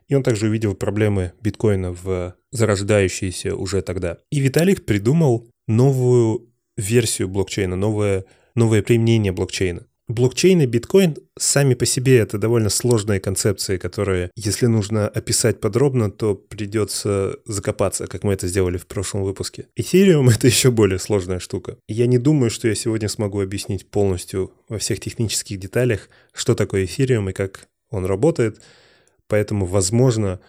И 0.09 0.15
он 0.15 0.23
также 0.23 0.47
увидел 0.47 0.75
проблемы 0.75 1.33
биткоина 1.41 1.93
в 1.93 2.35
зарождающиеся 2.51 3.55
уже 3.55 3.83
тогда. 3.83 4.19
И 4.31 4.41
Виталик 4.41 4.85
придумал 4.85 5.49
новую 5.69 6.49
версию 6.77 7.29
блокчейна, 7.29 7.77
новое, 7.77 8.25
новое 8.55 8.83
применение 8.83 9.33
блокчейна. 9.33 9.87
Блокчейн 10.11 10.61
и 10.63 10.67
биткоин 10.67 11.17
сами 11.39 11.75
по 11.75 11.87
себе 11.87 12.19
это 12.19 12.37
довольно 12.37 12.69
сложные 12.69 13.21
концепции, 13.21 13.77
которые, 13.77 14.33
если 14.35 14.67
нужно 14.67 15.07
описать 15.07 15.61
подробно, 15.61 16.11
то 16.11 16.35
придется 16.35 17.37
закопаться, 17.45 18.09
как 18.09 18.25
мы 18.25 18.33
это 18.33 18.49
сделали 18.49 18.77
в 18.77 18.89
прошлом 18.89 19.23
выпуске. 19.23 19.69
Эфириум— 19.77 20.29
это 20.31 20.49
еще 20.49 20.73
более 20.73 20.99
сложная 20.99 21.39
штука. 21.39 21.77
Я 21.87 22.09
не 22.09 22.19
думаю, 22.19 22.51
что 22.51 22.67
я 22.67 22.75
сегодня 22.75 23.09
смогу 23.09 23.41
объяснить 23.41 23.89
полностью 23.89 24.53
во 24.69 24.79
всех 24.79 24.99
технических 24.99 25.61
деталях, 25.61 26.09
что 26.33 26.57
такое 26.57 26.87
эфириум 26.87 27.31
и 27.31 27.33
как 27.33 27.69
он 27.91 28.05
работает, 28.05 28.61
поэтому, 29.29 29.65
возможно, 29.65 30.41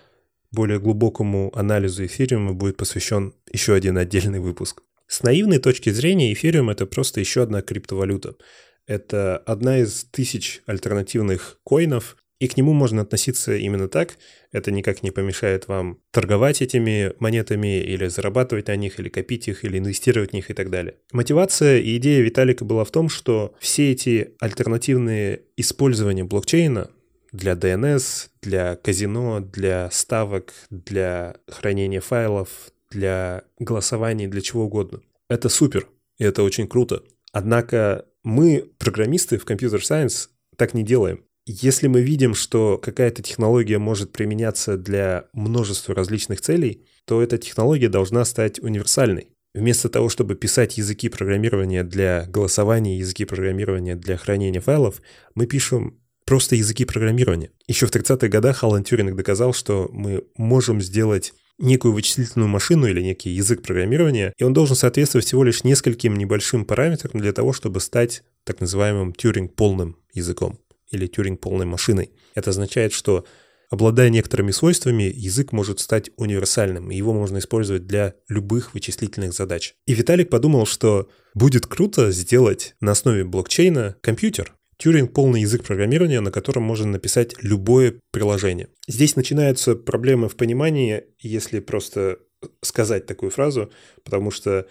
более 0.52 0.80
глубокому 0.80 1.52
анализу 1.56 2.04
эфириума 2.04 2.54
будет 2.54 2.78
посвящен 2.78 3.36
еще 3.54 3.76
один 3.76 4.00
отдельный 4.00 4.40
выпуск. 4.40 4.82
С 5.06 5.22
наивной 5.22 5.60
точки 5.60 5.92
зрения 5.92 6.34
эфириум— 6.34 6.70
это 6.72 6.88
просто 6.88 7.20
еще 7.20 7.44
одна 7.44 7.62
криптовалюта— 7.62 8.38
это 8.92 9.38
одна 9.38 9.80
из 9.80 10.04
тысяч 10.12 10.62
альтернативных 10.66 11.60
коинов, 11.66 12.18
и 12.40 12.48
к 12.48 12.58
нему 12.58 12.74
можно 12.74 13.04
относиться 13.04 13.56
именно 13.56 13.88
так. 13.88 14.18
Это 14.52 14.72
никак 14.72 15.04
не 15.04 15.12
помешает 15.12 15.68
вам 15.68 16.00
торговать 16.12 16.62
этими 16.62 17.14
монетами 17.20 17.80
или 17.80 18.08
зарабатывать 18.08 18.68
на 18.68 18.76
них, 18.76 19.00
или 19.00 19.10
копить 19.10 19.48
их, 19.48 19.64
или 19.64 19.78
инвестировать 19.78 20.32
в 20.32 20.34
них 20.34 20.50
и 20.50 20.54
так 20.54 20.70
далее. 20.70 20.96
Мотивация 21.12 21.78
и 21.80 21.96
идея 21.98 22.22
Виталика 22.22 22.66
была 22.66 22.84
в 22.84 22.92
том, 22.92 23.10
что 23.10 23.54
все 23.60 23.92
эти 23.92 24.34
альтернативные 24.40 25.42
использования 25.56 26.24
блокчейна 26.24 26.90
для 27.32 27.54
DNS, 27.54 28.30
для 28.42 28.76
казино, 28.76 29.40
для 29.40 29.90
ставок, 29.92 30.52
для 30.70 31.36
хранения 31.48 32.02
файлов, 32.02 32.50
для 32.90 33.44
голосований, 33.60 34.28
для 34.28 34.42
чего 34.42 34.66
угодно. 34.66 35.02
Это 35.30 35.48
супер, 35.48 35.88
и 36.18 36.24
это 36.24 36.44
очень 36.44 36.68
круто. 36.68 37.04
Однако 37.32 38.06
мы, 38.24 38.72
программисты 38.78 39.38
в 39.38 39.46
Computer 39.46 39.80
Science, 39.80 40.28
так 40.58 40.74
не 40.74 40.84
делаем. 40.84 41.24
Если 41.46 41.88
мы 41.88 42.02
видим, 42.02 42.36
что 42.36 42.78
какая-то 42.78 43.24
технология 43.24 43.80
может 43.80 44.12
применяться 44.12 44.78
для 44.78 45.26
множества 45.34 45.96
различных 45.96 46.40
целей, 46.42 46.86
то 47.06 47.22
эта 47.22 47.38
технология 47.38 47.90
должна 47.90 48.24
стать 48.26 48.60
универсальной. 48.60 49.30
Вместо 49.54 49.90
того, 49.90 50.08
чтобы 50.08 50.36
писать 50.36 50.78
языки 50.78 51.10
программирования 51.10 51.84
для 51.84 52.26
голосования, 52.28 52.98
языки 52.98 53.26
программирования 53.26 53.96
для 53.96 54.18
хранения 54.18 54.62
файлов, 54.62 55.02
мы 55.36 55.46
пишем 55.46 56.00
просто 56.26 56.56
языки 56.56 56.86
программирования. 56.86 57.52
Еще 57.68 57.86
в 57.86 57.92
30-х 57.92 58.28
годах 58.30 58.64
Алан 58.64 58.84
Тюринг 58.84 59.16
доказал, 59.16 59.54
что 59.54 59.90
мы 59.92 60.24
можем 60.38 60.80
сделать 60.80 61.34
некую 61.62 61.94
вычислительную 61.94 62.50
машину 62.50 62.88
или 62.88 63.02
некий 63.02 63.30
язык 63.30 63.62
программирования, 63.62 64.34
и 64.38 64.44
он 64.44 64.54
должен 64.54 64.76
соответствовать 64.76 65.26
всего 65.26 65.44
лишь 65.44 65.64
нескольким 65.64 66.16
небольшим 66.18 66.66
параметрам 66.66 67.20
для 67.22 67.32
того, 67.32 67.54
чтобы 67.54 67.80
стать 67.80 68.24
так 68.44 68.60
называемым 68.60 69.14
Тюринг-полным 69.14 69.98
языком 70.14 70.60
или 70.90 71.08
Тюринг-полной 71.08 71.66
машиной. 71.66 72.12
Это 72.36 72.50
означает, 72.50 72.94
что 72.94 73.26
Обладая 73.72 74.10
некоторыми 74.10 74.52
свойствами, 74.52 75.04
язык 75.04 75.54
может 75.54 75.80
стать 75.80 76.12
универсальным, 76.18 76.92
и 76.92 76.98
его 76.98 77.14
можно 77.14 77.38
использовать 77.38 77.88
для 77.88 78.16
любых 78.28 78.74
вычислительных 78.74 79.32
задач. 79.32 79.76
И 79.86 79.94
Виталик 79.94 80.30
подумал, 80.30 80.66
что 80.66 81.10
будет 81.34 81.68
круто 81.68 82.12
сделать 82.12 82.76
на 82.82 82.92
основе 82.92 83.24
блокчейна 83.24 83.96
компьютер, 84.02 84.54
Тюринг— 84.82 85.14
полный 85.14 85.42
язык 85.42 85.64
программирования, 85.64 86.22
на 86.22 86.32
котором 86.32 86.64
можно 86.64 86.88
написать 86.88 87.36
любое 87.44 88.00
приложение. 88.10 88.68
Здесь 88.88 89.16
начинаются 89.16 89.76
проблемы 89.76 90.28
в 90.28 90.36
понимании, 90.36 91.04
если 91.20 91.60
просто 91.60 92.18
сказать 92.64 93.06
такую 93.06 93.30
фразу, 93.30 93.72
потому 94.04 94.32
что, 94.32 94.68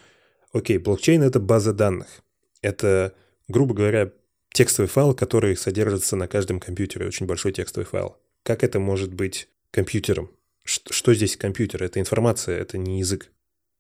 окей, 0.53 0.79
блокчейн— 0.79 1.23
это 1.25 1.39
база 1.39 1.73
данных. 1.73 2.09
Это, 2.61 3.15
грубо 3.47 3.73
говоря, 3.73 4.11
текстовый 4.53 4.89
файл, 4.89 5.15
который 5.15 5.57
содержится 5.57 6.17
на 6.17 6.27
каждом 6.27 6.59
компьютере, 6.59 7.07
очень 7.07 7.27
большой 7.27 7.53
текстовый 7.53 7.87
файл. 7.87 8.17
Как 8.43 8.65
это 8.65 8.81
может 8.81 9.15
быть 9.15 9.49
компьютером? 9.71 10.33
Что 10.65 11.15
здесь 11.15 11.37
компьютер? 11.37 11.85
Это 11.85 12.01
информация, 12.01 12.59
это 12.59 12.79
не 12.79 12.99
язык 12.99 13.31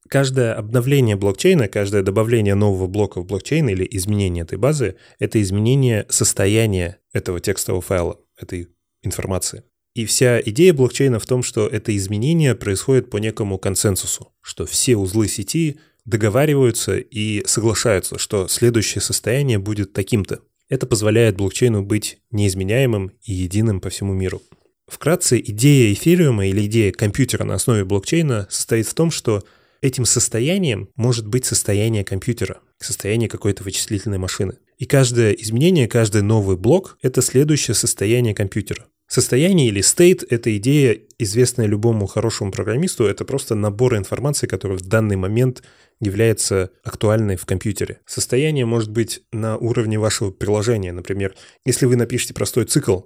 каждое 0.08 0.54
обновление 0.54 1.16
блокчейна, 1.16 1.68
каждое 1.68 2.02
добавление 2.02 2.54
нового 2.54 2.86
блока 2.86 3.20
в 3.20 3.26
блокчейн 3.26 3.68
или 3.68 3.86
изменение 3.90 4.42
этой 4.44 4.58
базы— 4.58 4.96
это 5.18 5.40
изменение 5.40 6.06
состояния 6.08 6.98
этого 7.12 7.40
текстового 7.40 7.82
файла, 7.82 8.18
этой 8.38 8.68
информации. 9.02 9.64
И 9.94 10.04
вся 10.06 10.40
идея 10.40 10.72
блокчейна 10.72 11.18
в 11.18 11.26
том, 11.26 11.42
что 11.42 11.66
это 11.66 11.96
изменение 11.96 12.54
происходит 12.54 13.10
по 13.10 13.16
некому 13.16 13.58
консенсусу, 13.58 14.32
что 14.40 14.64
все 14.66 14.96
узлы 14.96 15.26
сети 15.28 15.78
договариваются 16.04 16.96
и 16.96 17.44
соглашаются, 17.46 18.18
что 18.18 18.48
следующее 18.48 19.02
состояние 19.02 19.58
будет 19.58 19.92
таким-то. 19.92 20.40
Это 20.68 20.86
позволяет 20.86 21.36
блокчейну 21.36 21.82
быть 21.82 22.18
неизменяемым 22.30 23.10
и 23.22 23.32
единым 23.32 23.80
по 23.80 23.90
всему 23.90 24.14
миру. 24.14 24.40
Вкратце, 24.86 25.38
идея 25.38 25.92
эфириума 25.92 26.46
или 26.46 26.66
идея 26.66 26.92
компьютера 26.92 27.44
на 27.44 27.54
основе 27.54 27.84
блокчейна 27.84 28.46
состоит 28.50 28.86
в 28.86 28.94
том, 28.94 29.10
что 29.10 29.42
Этим 29.82 30.04
состоянием 30.04 30.90
может 30.94 31.26
быть 31.26 31.46
состояние 31.46 32.04
компьютера. 32.04 32.60
состояние 32.78 33.28
какой-то 33.28 33.62
вычислительной 33.62 34.16
машины. 34.16 34.56
И 34.78 34.86
каждое 34.86 35.32
изменение, 35.32 35.86
каждый 35.86 36.22
новый 36.22 36.56
блок— 36.56 36.96
это 37.02 37.20
следующее 37.20 37.74
состояние 37.74 38.34
компьютера. 38.34 38.86
Состояние 39.06 39.68
или 39.68 39.82
state— 39.82 40.26
это 40.30 40.56
идея, 40.56 40.98
известная 41.18 41.66
любому 41.66 42.06
хорошему 42.06 42.52
программисту, 42.52 43.04
это 43.04 43.24
просто 43.24 43.54
набор 43.54 43.96
информации, 43.96 44.46
который 44.46 44.78
в 44.78 44.82
данный 44.82 45.16
момент 45.16 45.62
является 46.00 46.70
актуальной 46.84 47.36
в 47.36 47.44
компьютере. 47.44 48.00
Состояние 48.06 48.66
может 48.66 48.90
быть 48.90 49.22
на 49.32 49.58
уровне 49.58 49.98
вашего 49.98 50.30
приложения. 50.30 50.92
Например, 50.92 51.34
если 51.66 51.86
вы 51.86 51.96
напишете 51.96 52.32
простой 52.32 52.64
цикл, 52.64 53.00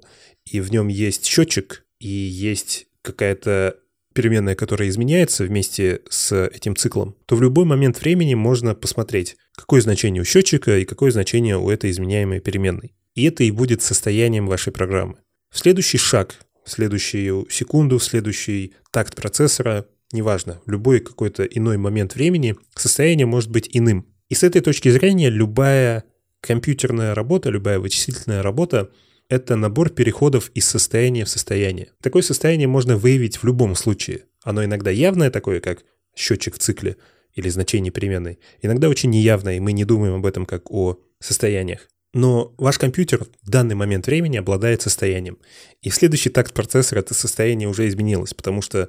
и 0.44 0.60
в 0.60 0.70
нем 0.70 0.88
есть 0.88 1.24
счетчик, 1.24 1.84
и 1.98 2.08
есть 2.08 2.86
какая-то 3.02 3.78
переменная, 4.14 4.54
которая 4.54 4.88
изменяется 4.88 5.44
вместе 5.44 6.00
с 6.08 6.46
этим 6.46 6.76
циклом, 6.76 7.16
то 7.26 7.36
в 7.36 7.42
любой 7.42 7.64
момент 7.64 8.00
времени 8.00 8.34
можно 8.34 8.74
посмотреть, 8.74 9.36
какое 9.54 9.80
значение 9.80 10.22
у 10.22 10.24
счетчика 10.24 10.78
и 10.78 10.84
какое 10.84 11.10
значение 11.10 11.58
у 11.58 11.68
этой 11.68 11.90
изменяемой 11.90 12.40
переменной. 12.40 12.94
И 13.14 13.24
это 13.24 13.44
и 13.44 13.50
будет 13.50 13.82
состоянием 13.82 14.46
вашей 14.46 14.72
программы. 14.72 15.16
В 15.50 15.58
следующий 15.58 15.98
шаг, 15.98 16.36
в 16.64 16.70
следующую 16.70 17.46
секунду, 17.50 17.98
в 17.98 18.04
следующий 18.04 18.74
такт 18.90 19.14
процессора, 19.14 19.86
неважно, 20.12 20.60
в 20.64 20.70
любой 20.70 21.00
какой-то 21.00 21.44
иной 21.44 21.76
момент 21.76 22.14
времени, 22.14 22.56
состояние 22.74 23.26
может 23.26 23.50
быть 23.50 23.68
иным. 23.72 24.06
И 24.28 24.34
с 24.34 24.42
этой 24.42 24.62
точки 24.62 24.88
зрения 24.88 25.28
любая 25.28 26.04
компьютерная 26.40 27.14
работа, 27.14 27.50
любая 27.50 27.78
вычислительная 27.78 28.42
работа— 28.42 28.90
это 29.28 29.56
набор 29.56 29.90
переходов 29.90 30.50
из 30.54 30.66
состояния 30.66 31.24
в 31.24 31.28
состояние. 31.28 31.88
Такое 32.02 32.22
состояние 32.22 32.68
можно 32.68 32.96
выявить 32.96 33.38
в 33.38 33.44
любом 33.44 33.74
случае. 33.74 34.24
Оно 34.42 34.64
иногда 34.64 34.90
явное 34.90 35.30
такое, 35.30 35.60
как 35.60 35.84
счетчик 36.14 36.54
в 36.54 36.58
цикле 36.58 36.96
или 37.34 37.48
значение 37.48 37.90
переменной. 37.90 38.38
Иногда 38.62 38.88
очень 38.88 39.10
неявное, 39.10 39.56
и 39.56 39.60
мы 39.60 39.72
не 39.72 39.84
думаем 39.84 40.14
об 40.14 40.26
этом 40.26 40.46
как 40.46 40.70
о 40.70 40.98
состояниях. 41.20 41.88
Но 42.12 42.54
ваш 42.58 42.78
компьютер 42.78 43.26
в 43.42 43.50
данный 43.50 43.74
момент 43.74 44.06
времени 44.06 44.36
обладает 44.36 44.82
состоянием. 44.82 45.38
И 45.82 45.90
в 45.90 45.94
следующий 45.94 46.30
такт 46.30 46.54
процессора 46.54 47.00
это 47.00 47.12
состояние 47.12 47.68
уже 47.68 47.88
изменилось, 47.88 48.34
потому 48.34 48.62
что 48.62 48.88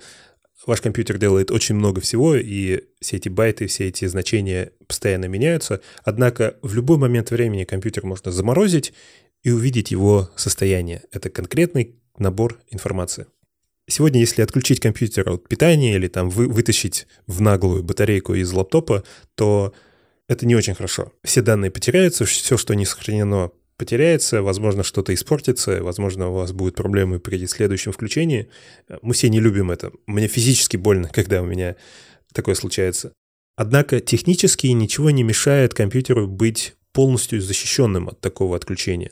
ваш 0.67 0.79
компьютер 0.81 1.17
делает 1.17 1.49
очень 1.49 1.73
много 1.73 2.01
всего, 2.01 2.35
и 2.35 2.83
все 3.01 3.17
эти 3.17 3.29
байты, 3.29 3.65
все 3.65 3.87
эти 3.87 4.05
значения 4.05 4.73
постоянно 4.87 5.25
меняются. 5.25 5.81
Однако 6.03 6.57
в 6.61 6.75
любой 6.75 6.97
момент 6.97 7.31
времени 7.31 7.63
компьютер 7.63 8.05
можно 8.05 8.31
заморозить 8.31 8.93
и 9.45 9.51
увидеть 9.51 9.91
его 9.91 10.31
состояние. 10.35 11.03
Это 11.11 11.29
конкретный 11.29 11.95
набор 12.17 12.59
информации. 12.71 13.27
Сегодня, 13.87 14.19
если 14.19 14.41
отключить 14.41 14.79
компьютер 14.79 15.29
от 15.29 15.47
питания 15.47 15.95
или 15.95 16.07
там 16.07 16.31
вы, 16.31 16.47
вытащить 16.47 17.05
в 17.27 17.41
наглую 17.41 17.83
батарейку 17.83 18.33
из 18.33 18.51
лаптопа, 18.51 19.03
то 19.35 19.71
это 20.27 20.47
не 20.47 20.55
очень 20.55 20.73
хорошо. 20.73 21.13
Все 21.23 21.43
данные 21.43 21.69
потеряются, 21.69 22.25
все, 22.25 22.57
что 22.57 22.73
не 22.73 22.85
сохранено, 22.85 23.51
потеряется, 23.77 24.41
возможно, 24.41 24.81
что-то 24.81 25.13
испортится, 25.13 25.83
возможно, 25.83 26.29
у 26.29 26.33
вас 26.33 26.51
будут 26.51 26.75
проблемы 26.75 27.19
при 27.19 27.45
следующем 27.45 27.91
включении. 27.91 28.49
Мы 29.03 29.13
все 29.13 29.29
не 29.29 29.39
любим 29.39 29.69
это. 29.69 29.91
Мне 30.07 30.27
физически 30.27 30.75
больно, 30.75 31.07
когда 31.09 31.43
у 31.43 31.45
меня 31.45 31.75
такое 32.33 32.55
случается. 32.55 33.13
Однако 33.55 33.99
технически 33.99 34.65
ничего 34.67 35.11
не 35.11 35.21
мешает 35.21 35.75
компьютеру 35.75 36.27
быть 36.27 36.73
полностью 36.93 37.41
защищенным 37.41 38.07
от 38.07 38.19
такого 38.21 38.55
отключения. 38.55 39.11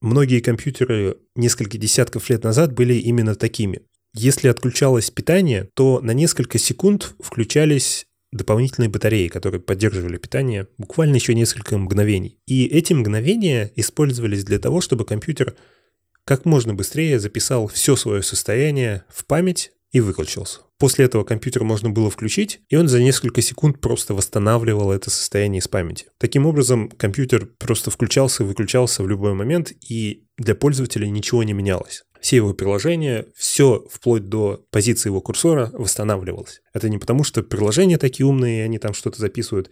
Многие 0.00 0.40
компьютеры 0.40 1.16
несколько 1.34 1.76
десятков 1.76 2.30
лет 2.30 2.44
назад 2.44 2.72
были 2.72 2.94
именно 2.94 3.34
такими. 3.34 3.82
Если 4.14 4.48
отключалось 4.48 5.10
питание, 5.10 5.68
то 5.74 6.00
на 6.00 6.12
несколько 6.12 6.58
секунд 6.58 7.14
включались 7.20 8.06
дополнительные 8.32 8.88
батареи, 8.88 9.28
которые 9.28 9.60
поддерживали 9.60 10.16
питание 10.18 10.68
буквально 10.76 11.16
еще 11.16 11.34
несколько 11.34 11.76
мгновений. 11.78 12.38
И 12.46 12.66
эти 12.66 12.92
мгновения 12.92 13.72
использовались 13.74 14.44
для 14.44 14.58
того, 14.58 14.80
чтобы 14.80 15.04
компьютер 15.04 15.56
как 16.24 16.44
можно 16.44 16.74
быстрее 16.74 17.18
записал 17.18 17.68
все 17.68 17.96
свое 17.96 18.22
состояние 18.22 19.04
в 19.08 19.24
память 19.24 19.72
и 19.90 20.00
выключился. 20.00 20.60
После 20.78 21.06
этого 21.06 21.24
компьютер 21.24 21.64
можно 21.64 21.90
было 21.90 22.10
включить, 22.10 22.60
и 22.68 22.76
он 22.76 22.88
за 22.88 23.02
несколько 23.02 23.40
секунд 23.42 23.80
просто 23.80 24.14
восстанавливал 24.14 24.92
это 24.92 25.10
состояние 25.10 25.60
из 25.60 25.68
памяти. 25.68 26.06
Таким 26.18 26.46
образом, 26.46 26.88
компьютер 26.88 27.46
просто 27.58 27.90
включался 27.90 28.42
и 28.42 28.46
выключался 28.46 29.02
в 29.02 29.08
любой 29.08 29.34
момент, 29.34 29.72
и 29.88 30.24
для 30.36 30.54
пользователя 30.54 31.06
ничего 31.08 31.42
не 31.42 31.52
менялось 31.52 32.04
все 32.20 32.36
его 32.36 32.54
приложения, 32.54 33.26
все 33.36 33.86
вплоть 33.90 34.28
до 34.28 34.64
позиции 34.70 35.08
его 35.08 35.20
курсора 35.20 35.70
восстанавливалось. 35.72 36.60
Это 36.72 36.88
не 36.88 36.98
потому, 36.98 37.24
что 37.24 37.42
приложения 37.42 37.98
такие 37.98 38.26
умные, 38.26 38.60
и 38.60 38.62
они 38.64 38.78
там 38.78 38.94
что-то 38.94 39.20
записывают. 39.20 39.70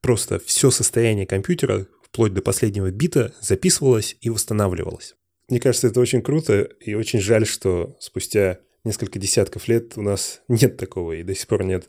Просто 0.00 0.38
все 0.44 0.70
состояние 0.70 1.26
компьютера, 1.26 1.86
вплоть 2.02 2.34
до 2.34 2.42
последнего 2.42 2.90
бита, 2.90 3.34
записывалось 3.40 4.16
и 4.20 4.30
восстанавливалось. 4.30 5.14
Мне 5.48 5.60
кажется, 5.60 5.88
это 5.88 6.00
очень 6.00 6.22
круто, 6.22 6.62
и 6.80 6.94
очень 6.94 7.20
жаль, 7.20 7.46
что 7.46 7.96
спустя 8.00 8.60
несколько 8.84 9.18
десятков 9.18 9.68
лет 9.68 9.96
у 9.96 10.02
нас 10.02 10.42
нет 10.48 10.76
такого, 10.76 11.12
и 11.12 11.22
до 11.22 11.34
сих 11.34 11.46
пор 11.46 11.64
нет 11.64 11.88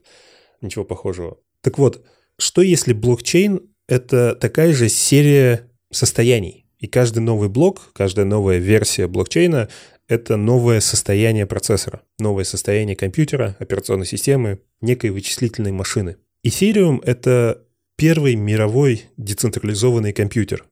ничего 0.61 0.85
похожего. 0.85 1.37
Так 1.61 1.77
вот, 1.77 2.05
что 2.37 2.61
если 2.61 2.93
блокчейн— 2.93 3.61
это 3.87 4.35
такая 4.35 4.73
же 4.73 4.89
серия 4.89 5.69
состояний? 5.91 6.65
И 6.79 6.87
каждый 6.87 7.19
новый 7.19 7.49
блок, 7.49 7.91
каждая 7.93 8.25
новая 8.25 8.57
версия 8.57 9.07
блокчейна— 9.07 9.69
это 10.07 10.37
новое 10.37 10.81
состояние 10.81 11.45
процессора, 11.45 12.01
новое 12.19 12.43
состояние 12.43 12.95
компьютера, 12.95 13.55
операционной 13.59 14.05
системы, 14.05 14.59
некой 14.81 15.09
вычислительной 15.09 15.71
машины. 15.71 16.17
Ethereum— 16.45 17.01
это 17.05 17.63
первый 17.95 18.35
мировой 18.35 19.05
децентрализованный 19.17 20.13
компьютер. 20.13 20.65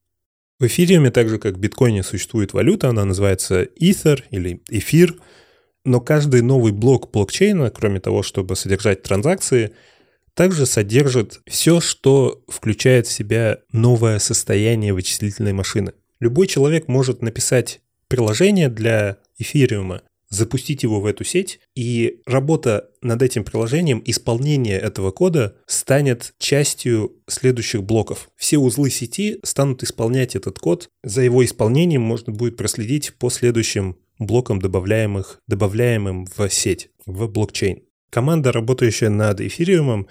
В 0.60 0.66
эфириуме, 0.66 1.12
так 1.12 1.30
же 1.30 1.40
как 1.40 1.56
в 1.56 1.60
биткоине, 1.60 2.04
существует 2.04 2.54
валюта, 2.54 2.90
она 2.90 3.06
называется 3.06 3.64
Ether 3.64 4.24
или 4.30 4.62
эфир, 4.70 5.16
но 5.86 6.00
каждый 6.00 6.42
новый 6.42 6.72
блок 6.72 7.12
блокчейна, 7.12 7.70
кроме 7.70 8.00
того, 8.00 8.24
чтобы 8.24 8.56
содержать 8.56 9.04
транзакции, 9.04 9.74
также 10.34 10.66
содержит 10.66 11.42
все, 11.46 11.80
что 11.80 12.44
включает 12.48 13.08
в 13.08 13.12
себя 13.12 13.60
новое 13.72 14.20
состояние 14.20 14.94
вычислительной 14.94 15.54
машины. 15.54 15.94
Любой 16.20 16.48
человек 16.48 16.88
может 16.88 17.22
написать 17.22 17.82
приложение 18.08 18.70
для 18.70 19.18
эфириума, 19.38 20.02
запустить 20.30 20.84
его 20.84 21.00
в 21.00 21.06
эту 21.06 21.24
сеть, 21.24 21.60
и 21.76 22.22
работа 22.26 22.90
над 23.02 23.22
этим 23.22 23.44
приложением, 23.44 24.02
исполнение 24.06 24.80
этого 24.80 25.12
кода 25.12 25.56
станет 25.68 26.34
частью 26.40 27.14
следующих 27.28 27.84
блоков. 27.84 28.30
Все 28.36 28.58
узлы 28.58 28.90
сети 28.90 29.40
станут 29.44 29.84
исполнять 29.84 30.36
этот 30.36 30.60
код. 30.60 30.90
За 31.04 31.22
его 31.22 31.46
исполнением 31.46 32.02
можно 32.02 32.34
будет 32.34 32.58
проследить 32.58 33.14
по 33.16 33.30
следующим 33.30 33.98
блокам, 34.26 34.60
добавляемых, 34.60 35.40
добавляемым 35.48 36.26
в 36.26 36.50
сеть, 36.50 36.90
в 37.06 37.28
блокчейн. 37.28 37.84
Команда, 38.10 38.52
работающая 38.52 39.10
над 39.10 39.42
эфириумом, 39.42 40.08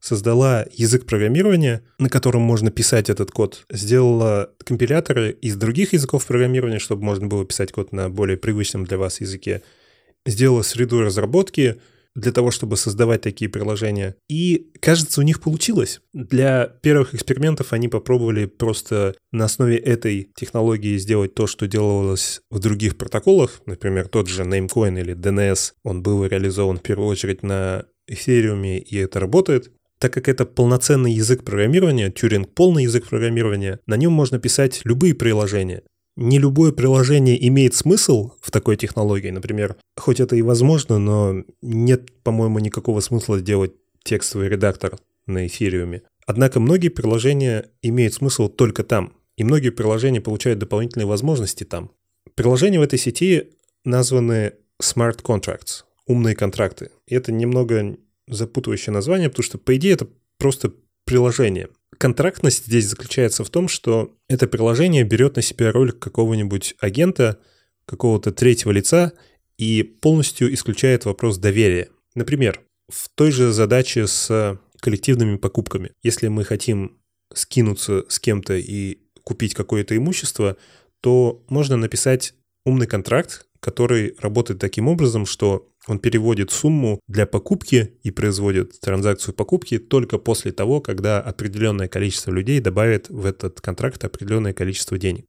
создала 0.00 0.66
язык 0.72 1.06
программирования, 1.06 1.82
на 1.98 2.08
котором 2.08 2.42
можно 2.42 2.70
писать 2.70 3.10
этот 3.10 3.30
код, 3.30 3.66
сделала 3.70 4.50
компиляторы 4.64 5.30
из 5.30 5.56
других 5.56 5.92
языков 5.92 6.26
программирования, 6.26 6.78
чтобы 6.78 7.02
можно 7.02 7.26
было 7.26 7.44
писать 7.44 7.72
код 7.72 7.92
на 7.92 8.10
более 8.10 8.36
привычном 8.36 8.84
для 8.84 8.98
вас 8.98 9.20
языке, 9.20 9.62
сделала 10.26 10.62
среду 10.62 11.00
разработки 11.02 11.76
для 12.16 12.32
того, 12.32 12.50
чтобы 12.50 12.76
создавать 12.76 13.20
такие 13.20 13.48
приложения. 13.48 14.16
И, 14.28 14.72
кажется, 14.80 15.20
у 15.20 15.24
них 15.24 15.40
получилось. 15.40 16.00
Для 16.12 16.66
первых 16.66 17.14
экспериментов 17.14 17.72
они 17.72 17.88
попробовали 17.88 18.46
просто 18.46 19.14
на 19.30 19.44
основе 19.44 19.76
этой 19.76 20.30
технологии 20.34 20.96
сделать 20.96 21.34
то, 21.34 21.46
что 21.46 21.68
делалось 21.68 22.40
в 22.50 22.58
других 22.58 22.96
протоколах. 22.96 23.60
Например, 23.66 24.08
тот 24.08 24.28
же 24.28 24.42
Namecoin 24.42 24.98
или 24.98 25.14
DNS, 25.14 25.72
он 25.84 26.02
был 26.02 26.24
реализован 26.24 26.78
в 26.78 26.82
первую 26.82 27.08
очередь 27.08 27.42
на 27.42 27.84
Ethereum, 28.10 28.78
и 28.78 28.96
это 28.96 29.20
работает. 29.20 29.70
Так 29.98 30.12
как 30.12 30.28
это 30.28 30.44
полноценный 30.44 31.12
язык 31.12 31.44
программирования, 31.44 32.10
Тюринг 32.10 32.52
полный 32.54 32.84
язык 32.84 33.06
программирования, 33.08 33.80
на 33.86 33.96
нем 33.96 34.12
можно 34.12 34.38
писать 34.38 34.82
любые 34.84 35.14
приложения. 35.14 35.82
Не 36.16 36.38
любое 36.38 36.72
приложение 36.72 37.46
имеет 37.48 37.74
смысл 37.74 38.32
в 38.40 38.50
такой 38.50 38.76
технологии. 38.76 39.30
Например, 39.30 39.76
хоть 39.96 40.18
это 40.18 40.34
и 40.34 40.42
возможно, 40.42 40.98
но 40.98 41.44
нет, 41.60 42.10
по-моему, 42.22 42.58
никакого 42.58 43.00
смысла 43.00 43.40
делать 43.40 43.72
текстовый 44.02 44.48
редактор 44.48 44.98
на 45.26 45.46
эфириуме. 45.46 46.02
Однако 46.26 46.58
многие 46.58 46.88
приложения 46.88 47.70
имеют 47.82 48.14
смысл 48.14 48.48
только 48.48 48.82
там, 48.82 49.12
и 49.36 49.44
многие 49.44 49.70
приложения 49.70 50.20
получают 50.20 50.58
дополнительные 50.58 51.06
возможности 51.06 51.64
там. 51.64 51.90
Приложения 52.34 52.78
в 52.78 52.82
этой 52.82 52.98
сети 52.98 53.50
названы 53.84 54.54
Smart 54.82 55.22
Contracts, 55.22 55.84
умные 56.06 56.34
контракты. 56.34 56.90
И 57.06 57.14
это 57.14 57.30
немного 57.30 57.96
запутывающее 58.26 58.92
название, 58.92 59.28
потому 59.28 59.44
что, 59.44 59.58
по 59.58 59.76
идее, 59.76 59.92
это 59.92 60.08
просто 60.38 60.72
приложение. 61.04 61.68
Контрактность 61.98 62.66
здесь 62.66 62.86
заключается 62.86 63.44
в 63.44 63.50
том, 63.50 63.68
что 63.68 64.14
это 64.28 64.46
приложение 64.46 65.04
берет 65.04 65.36
на 65.36 65.42
себя 65.42 65.72
роль 65.72 65.92
какого-нибудь 65.92 66.74
агента, 66.80 67.38
какого-то 67.86 68.32
третьего 68.32 68.72
лица 68.72 69.12
и 69.56 69.82
полностью 69.82 70.52
исключает 70.52 71.04
вопрос 71.04 71.38
доверия. 71.38 71.88
Например, 72.14 72.60
в 72.88 73.08
той 73.14 73.30
же 73.30 73.52
задаче 73.52 74.06
с 74.06 74.58
коллективными 74.80 75.36
покупками. 75.36 75.92
Если 76.02 76.28
мы 76.28 76.44
хотим 76.44 76.98
скинуться 77.32 78.04
с 78.08 78.18
кем-то 78.18 78.54
и 78.56 78.98
купить 79.24 79.54
какое-то 79.54 79.96
имущество, 79.96 80.56
то 81.00 81.44
можно 81.48 81.76
написать 81.76 82.34
умный 82.64 82.86
контракт, 82.86 83.46
который 83.60 84.14
работает 84.18 84.60
таким 84.60 84.88
образом, 84.88 85.26
что 85.26 85.68
он 85.86 85.98
переводит 85.98 86.50
сумму 86.50 87.00
для 87.06 87.26
покупки 87.26 87.94
и 88.02 88.10
производит 88.10 88.80
транзакцию 88.80 89.34
покупки 89.34 89.78
только 89.78 90.18
после 90.18 90.52
того, 90.52 90.80
когда 90.80 91.20
определенное 91.20 91.88
количество 91.88 92.30
людей 92.30 92.60
добавит 92.60 93.08
в 93.08 93.24
этот 93.24 93.60
контракт 93.60 94.04
определенное 94.04 94.52
количество 94.52 94.98
денег. 94.98 95.26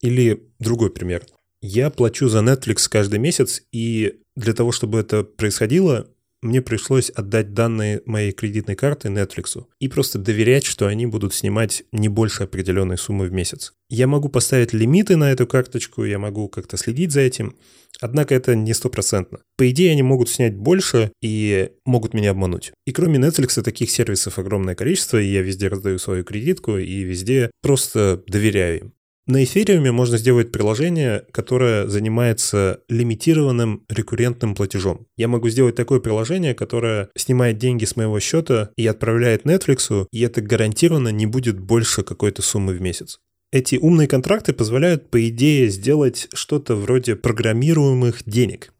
Или 0.00 0.50
другой 0.58 0.90
пример. 0.90 1.24
Я 1.60 1.90
плачу 1.90 2.28
за 2.28 2.40
Netflix 2.40 2.88
каждый 2.90 3.20
месяц, 3.20 3.62
и 3.70 4.20
для 4.34 4.52
того, 4.52 4.72
чтобы 4.72 4.98
это 4.98 5.22
происходило, 5.22 6.08
мне 6.42 6.60
пришлось 6.60 7.08
отдать 7.10 7.54
данные 7.54 8.02
моей 8.04 8.32
кредитной 8.32 8.74
карты 8.74 9.08
Netflix 9.08 9.64
и 9.78 9.86
просто 9.86 10.18
доверять, 10.18 10.64
что 10.64 10.88
они 10.88 11.06
будут 11.06 11.34
снимать 11.34 11.84
не 11.92 12.08
больше 12.08 12.42
определенной 12.42 12.98
суммы 12.98 13.26
в 13.26 13.32
месяц. 13.32 13.74
Я 13.88 14.08
могу 14.08 14.28
поставить 14.28 14.72
лимиты 14.72 15.14
на 15.14 15.30
эту 15.30 15.46
карточку, 15.46 16.04
я 16.04 16.18
могу 16.18 16.48
как-то 16.48 16.76
следить 16.76 17.12
за 17.12 17.20
этим, 17.20 17.54
однако 18.02 18.34
это 18.34 18.54
не 18.54 18.74
стопроцентно. 18.74 19.40
По 19.56 19.70
идее, 19.70 19.92
они 19.92 20.02
могут 20.02 20.28
снять 20.28 20.54
больше 20.54 21.12
и 21.22 21.70
могут 21.86 22.12
меня 22.12 22.32
обмануть. 22.32 22.72
И 22.84 22.92
кроме 22.92 23.18
Netflix 23.18 23.62
таких 23.62 23.90
сервисов 23.90 24.38
огромное 24.38 24.74
количество, 24.74 25.20
и 25.20 25.32
я 25.32 25.40
везде 25.40 25.68
раздаю 25.68 25.98
свою 25.98 26.24
кредитку 26.24 26.76
и 26.76 27.02
везде 27.02 27.50
просто 27.62 28.22
доверяю 28.26 28.78
им. 28.78 28.92
На 29.26 29.44
эфириуме 29.44 29.92
можно 29.92 30.18
сделать 30.18 30.50
приложение, 30.50 31.24
которое 31.30 31.86
занимается 31.86 32.80
лимитированным 32.88 33.84
рекуррентным 33.88 34.56
платежом. 34.56 35.06
Я 35.16 35.28
могу 35.28 35.48
сделать 35.48 35.76
такое 35.76 36.00
приложение, 36.00 36.54
которое 36.54 37.08
снимает 37.16 37.56
деньги 37.56 37.84
с 37.84 37.94
моего 37.94 38.18
счета 38.18 38.70
и 38.76 38.84
отправляет 38.84 39.44
Netflix, 39.46 40.08
и 40.10 40.20
это 40.22 40.42
гарантированно 40.42 41.10
не 41.10 41.26
будет 41.26 41.60
больше 41.60 42.02
какой-то 42.02 42.42
суммы 42.42 42.72
в 42.72 42.80
месяц. 42.80 43.20
Эти 43.52 43.76
умные 43.76 44.08
контракты 44.08 44.52
позволяют, 44.52 45.10
по 45.10 45.28
идее, 45.28 45.68
сделать 45.68 46.28
что-то 46.32 46.74
вроде 46.74 47.14
программируемых 47.16 48.22
денег. 48.24 48.72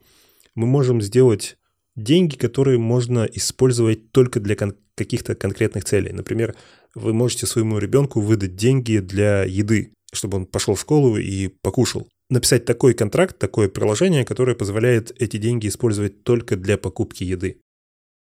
Мы 0.55 0.67
можем 0.67 1.01
сделать 1.01 1.57
деньги, 1.95 2.37
которые 2.37 2.79
можно 2.79 3.25
использовать 3.25 4.11
только 4.13 4.41
для 4.41 4.57
кон- 4.57 4.77
каких-то 4.97 5.35
конкретных 5.35 5.85
целей. 5.85 6.13
Например, 6.13 6.55
вы 6.95 7.13
можете 7.13 7.47
своему 7.47 7.79
ребенку 7.79 8.21
выдать 8.21 8.57
деньги 8.57 8.99
для 8.99 9.45
еды 9.45 9.93
чтобы 10.13 10.37
он 10.37 10.47
пошел 10.47 10.75
в 10.75 10.81
школу 10.81 11.17
и 11.17 11.49
покушал. 11.49 12.09
Написать 12.31 12.65
такой 12.65 12.95
контракт, 12.95 13.39
такое 13.39 13.69
приложение, 13.69 14.25
которое 14.25 14.55
позволяет 14.55 15.13
эти 15.21 15.39
деньги 15.39 15.69
использовать 15.69 16.23
только 16.23 16.57
для 16.57 16.79
покупки 16.79 17.25
еды. 17.25 17.61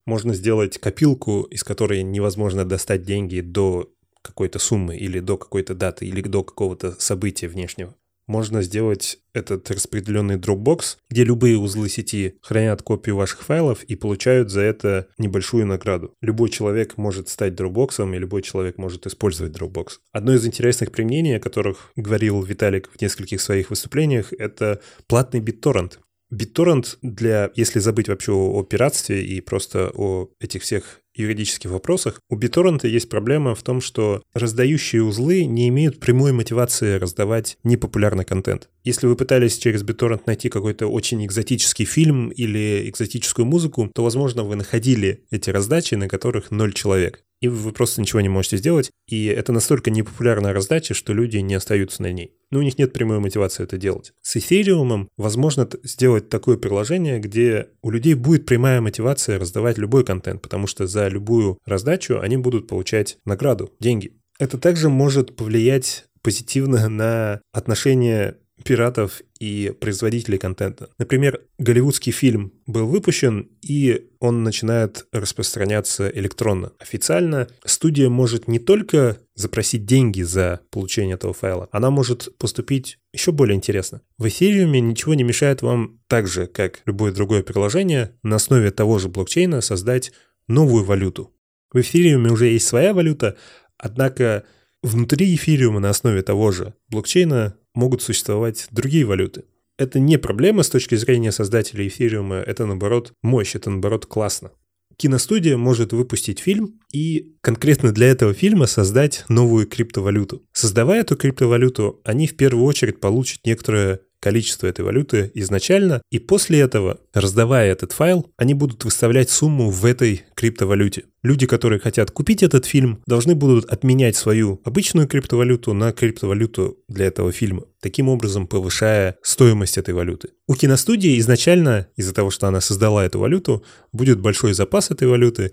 Можно 0.07 0.35
сделать 0.35 0.78
копилку, 0.78 1.42
из 1.42 1.62
которой 1.62 2.02
невозможно 2.02 2.64
достать 2.64 3.02
деньги 3.02 3.40
до 3.40 3.92
какой-то 4.22 4.58
суммы 4.58 4.96
или 4.96 5.20
до 5.20 5.37
какой-то 5.37 5.74
даты 5.74 6.06
или 6.06 6.22
до 6.22 6.42
какого-то 6.42 6.92
события 7.00 7.48
внешнего 7.48 7.94
можно 8.26 8.62
сделать 8.62 9.18
этот 9.35 9.70
распределенный 9.70 10.37
Dropbox, 10.37 10.96
где 11.11 11.24
любые 11.24 11.58
узлы 11.58 11.88
сети 11.88 12.38
хранят 12.40 12.82
копию 12.82 13.16
ваших 13.16 13.42
файлов 13.42 13.82
и 13.85 13.94
получают 13.94 14.50
за 14.50 14.62
это 14.62 15.08
небольшую 15.18 15.66
награду. 15.66 16.14
Любой 16.20 16.50
человек 16.50 16.96
может 16.96 17.28
стать 17.28 17.54
Dropbox, 17.54 18.14
и 18.14 18.18
любой 18.18 18.42
человек 18.42 18.78
может 18.78 19.06
использовать 19.06 19.52
Dropbox. 19.52 19.98
Одно 20.12 20.35
из 20.35 20.46
интересных 20.46 20.92
применений, 20.92 21.37
о 21.37 21.40
которых 21.40 21.92
говорил 21.96 22.42
Виталик 22.42 22.88
в 22.90 23.00
нескольких 23.00 23.40
своих 23.40 23.70
выступлениях, 23.70 24.32
это 24.32 24.80
платный 25.06 25.40
BitTorrent. 25.40 25.98
BitTorrent 26.32 26.96
для, 27.02 27.50
если 27.54 27.78
забыть 27.78 28.08
вообще 28.08 28.32
о, 28.32 28.58
о 28.58 28.62
пиратстве 28.62 29.22
и 29.22 29.40
просто 29.42 29.90
о 29.94 30.28
этих 30.40 30.62
всех 30.62 31.02
юридических 31.14 31.70
вопросах, 31.70 32.20
у 32.29 32.37
BitTorrent 32.37 32.87
есть 32.87 33.09
проблема 33.09 33.55
в 33.55 33.62
том, 33.62 33.81
что 33.81 34.22
раздающие 34.35 35.03
узлы 35.03 35.44
не 35.44 35.68
имеют 35.68 36.01
прямой 36.01 36.33
мотивации 36.33 36.98
раздавать 36.98 37.59
непопулярный 37.64 38.25
контент. 38.25 38.68
Если 38.85 39.07
вы 39.07 39.16
пытались 39.16 39.59
через 39.59 39.83
BitTorrent 39.85 40.22
найти 40.27 40.48
какой-то 40.48 40.87
очень 40.87 41.25
экзотический 41.25 41.85
фильм 41.85 42.29
или 42.29 42.88
экзотическую 42.88 43.46
музыку, 43.46 43.90
то, 43.94 44.03
возможно, 44.03 44.42
вы 44.42 44.57
находили 44.57 45.25
эти 45.31 45.51
раздачи, 45.51 45.94
на 45.94 46.09
которых 46.09 46.51
ноль 46.51 46.72
человек 46.72 47.22
и 47.42 47.48
вы 47.48 47.72
просто 47.72 48.01
ничего 48.01 48.20
не 48.20 48.29
можете 48.29 48.57
сделать. 48.57 48.92
И 49.09 49.27
это 49.27 49.53
настолько 49.53 49.90
непопулярная 49.90 50.53
раздача, 50.53 50.94
что 50.94 51.12
люди 51.12 51.38
не 51.38 51.55
остаются 51.55 52.01
на 52.01 52.12
ней. 52.12 52.37
Но 52.53 52.61
у 52.61 52.62
них 52.62 52.79
нет 52.79 52.92
прямой 52.92 53.18
мотивации 53.18 53.64
это 53.64 53.77
делать. 53.77 54.12
С 54.22 54.37
эфириумом 54.37 55.09
возможно 55.16 55.68
сделать 55.83 56.29
такое 56.29 56.57
приложение, 56.57 57.18
где 57.18 57.66
у 57.83 57.90
людей 57.90 58.14
будет 58.14 58.46
прямая 58.46 58.81
мотивация 58.81 59.40
раздавать 59.40 59.77
любой 59.77 60.05
контент, 60.05 60.40
потому 60.40 60.68
что 60.68 60.87
за 60.87 61.02
любую 61.09 61.59
раздачу 61.65 62.21
они 62.21 62.37
будут 62.37 62.67
получать 62.67 63.19
награду, 63.25 63.73
деньги. 63.81 64.12
Это 64.38 64.59
также 64.59 64.88
может 64.88 65.37
повлиять 65.37 66.07
позитивно 66.23 66.88
на 66.88 67.41
отношение 67.53 68.37
пиратов 68.62 69.23
и 69.41 69.75
производителей 69.81 70.38
контента. 70.38 70.88
Например, 70.99 71.41
голливудский 71.59 72.12
фильм 72.12 72.53
был 72.67 72.87
выпущен, 72.87 73.49
и 73.61 74.09
он 74.21 74.45
начинает 74.45 75.07
распространяться 75.12 76.09
электронно. 76.09 76.73
Официально 76.79 77.49
студия 77.65 78.09
может 78.09 78.47
не 78.49 78.59
только 78.59 79.19
запросить 79.35 79.85
деньги 79.85 80.23
за 80.23 80.61
получение 80.71 81.15
этого 81.15 81.33
файла, 81.33 81.69
она 81.73 81.91
может 81.91 82.37
поступить 82.38 82.99
еще 83.12 83.33
более 83.33 83.57
интересно. 83.57 84.03
В 84.19 84.27
Ethereum 84.27 84.79
ничего 84.79 85.15
не 85.15 85.25
мешает 85.25 85.62
вам 85.62 86.01
так 86.07 86.29
же, 86.29 86.47
как 86.47 86.81
любое 86.87 87.12
другое 87.12 87.43
приложение, 87.43 88.12
на 88.23 88.37
основе 88.37 88.71
того 88.71 88.99
же 88.99 89.09
блокчейна 89.09 89.61
создать 89.61 90.12
новую 90.48 90.85
валюту. 90.85 91.33
В 91.72 91.78
Ethereum 91.78 92.31
уже 92.31 92.46
есть 92.48 92.66
своя 92.66 92.92
валюта, 92.94 93.37
однако 93.78 94.44
внутри 94.83 95.35
эфириума 95.35 95.81
на 95.81 95.90
основе 95.90 96.22
того 96.22 96.52
же 96.52 96.74
блокчейна 96.88 97.57
могут 97.74 98.02
существовать 98.02 98.66
другие 98.70 99.05
валюты. 99.05 99.44
Это 99.78 99.98
не 99.98 100.18
проблема 100.18 100.62
с 100.62 100.68
точки 100.70 100.94
зрения 100.94 101.33
создателей 101.33 101.88
эфириума, 101.88 102.37
это 102.37 102.66
наоборот 102.66 103.14
мощь, 103.22 103.55
это 103.55 103.70
наоборот 103.70 104.07
классно. 104.07 104.52
Киностудия 104.96 105.57
может 105.57 105.92
выпустить 105.92 106.38
фильм 106.38 106.78
и 106.92 107.35
конкретно 107.40 107.92
для 107.92 108.09
этого 108.09 108.35
фильма 108.35 108.66
создать 108.66 109.24
новую 109.28 109.66
криптовалюту. 109.66 110.44
Создавая 110.52 111.00
эту 111.00 111.16
криптовалюту, 111.16 112.00
они 112.05 112.26
в 112.26 112.37
первую 112.37 112.66
очередь 112.66 113.00
получат 113.00 113.40
некоторое 113.44 114.00
количество 114.22 114.68
этой 114.68 114.85
валюты 114.85 115.32
изначально, 115.35 116.00
и 116.11 116.20
после 116.20 116.61
этого, 116.61 117.00
раздавая 117.12 117.72
этот 117.72 117.90
файл, 117.90 118.30
они 118.37 118.54
будут 118.54 118.85
выставлять 118.85 119.30
сумму 119.30 119.68
в 119.68 119.85
этой 119.85 120.22
криптовалюте. 120.37 121.04
Люди, 121.24 121.46
которые 121.46 121.80
хотят 121.80 122.12
купить 122.12 122.44
этот 122.44 122.64
фильм, 122.64 123.02
должны 123.06 123.35
будут 123.35 123.64
отменять 123.64 124.14
свою 124.14 124.61
обычную 124.64 125.08
криптовалюту 125.08 125.74
на 125.74 125.92
криптовалюту 125.92 126.78
для 126.88 127.06
этого 127.06 127.32
фильма, 127.32 127.64
таким 127.80 128.08
образом 128.08 128.46
повышая 128.46 129.16
стоимость 129.22 129.76
этой 129.76 129.92
валюты. 129.92 130.28
У 130.46 130.54
киностудии 130.54 131.18
изначально, 131.18 131.88
из-за 131.96 132.14
того, 132.14 132.30
что 132.30 132.46
она 132.46 132.61
создала 132.61 133.04
эту 133.04 133.18
валюту, 133.18 133.64
будет 133.92 134.20
большой 134.20 134.54
запас 134.54 134.92
этой 134.92 135.08
валюты, 135.08 135.50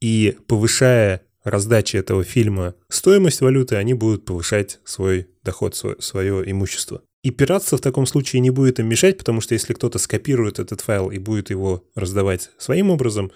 и 0.00 0.36
повышая 0.46 1.22
раздачи 1.42 1.96
этого 1.96 2.22
фильма 2.22 2.74
стоимость 2.88 3.40
валюты, 3.40 3.76
они 3.76 3.94
будут 3.94 4.24
повышать 4.24 4.78
свой 4.84 5.26
доход, 5.42 5.74
свое, 5.74 5.96
свое 6.00 6.48
имущество. 6.48 7.02
И 7.22 7.30
пиратство 7.30 7.78
в 7.78 7.80
таком 7.80 8.06
случае 8.06 8.40
не 8.40 8.50
будет 8.50 8.80
им 8.80 8.88
мешать, 8.88 9.16
потому 9.16 9.40
что 9.40 9.54
если 9.54 9.74
кто-то 9.74 9.98
скопирует 9.98 10.58
этот 10.58 10.80
файл 10.80 11.10
и 11.10 11.18
будет 11.18 11.50
его 11.50 11.84
раздавать 11.94 12.50
своим 12.58 12.90
образом, 12.90 13.30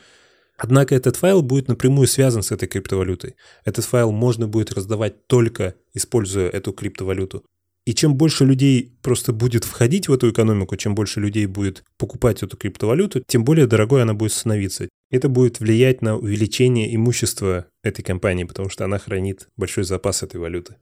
однако 0.59 0.95
этот 0.95 1.17
файл 1.17 1.43
будет 1.43 1.69
напрямую 1.69 2.09
связан 2.09 2.43
с 2.43 2.51
этой 2.51 2.67
криптовалютой. 2.67 3.37
Этот 3.65 3.85
файл 3.85 4.11
можно 4.11 4.49
будет 4.49 4.73
раздавать 4.73 5.27
только 5.29 5.77
используя 5.95 6.49
эту 6.49 6.73
криптовалюту. 6.73 7.45
И 7.85 7.95
чем 7.95 8.17
больше 8.17 8.45
людей 8.45 8.99
просто 9.01 9.33
будет 9.33 9.63
входить 9.63 10.09
в 10.09 10.13
эту 10.13 10.31
экономику, 10.31 10.77
чем 10.77 10.97
больше 10.97 11.21
людей 11.21 11.47
будет 11.47 11.85
покупать 11.97 12.43
эту 12.43 12.57
криптовалюту, 12.57 13.23
тем 13.29 13.45
более 13.45 13.69
дорогой 13.69 14.03
она 14.03 14.13
будет 14.13 14.33
становиться. 14.33 14.89
Это 15.11 15.29
будет 15.29 15.61
влиять 15.61 16.03
на 16.03 16.17
увеличение 16.17 16.93
имущества 16.97 17.67
этой 17.85 18.03
компании, 18.03 18.43
потому 18.43 18.69
что 18.69 18.85
она 18.85 18.99
хранит 18.99 19.49
большой 19.57 19.85
запас 19.85 20.25
этой 20.25 20.41
валюты. 20.41 20.75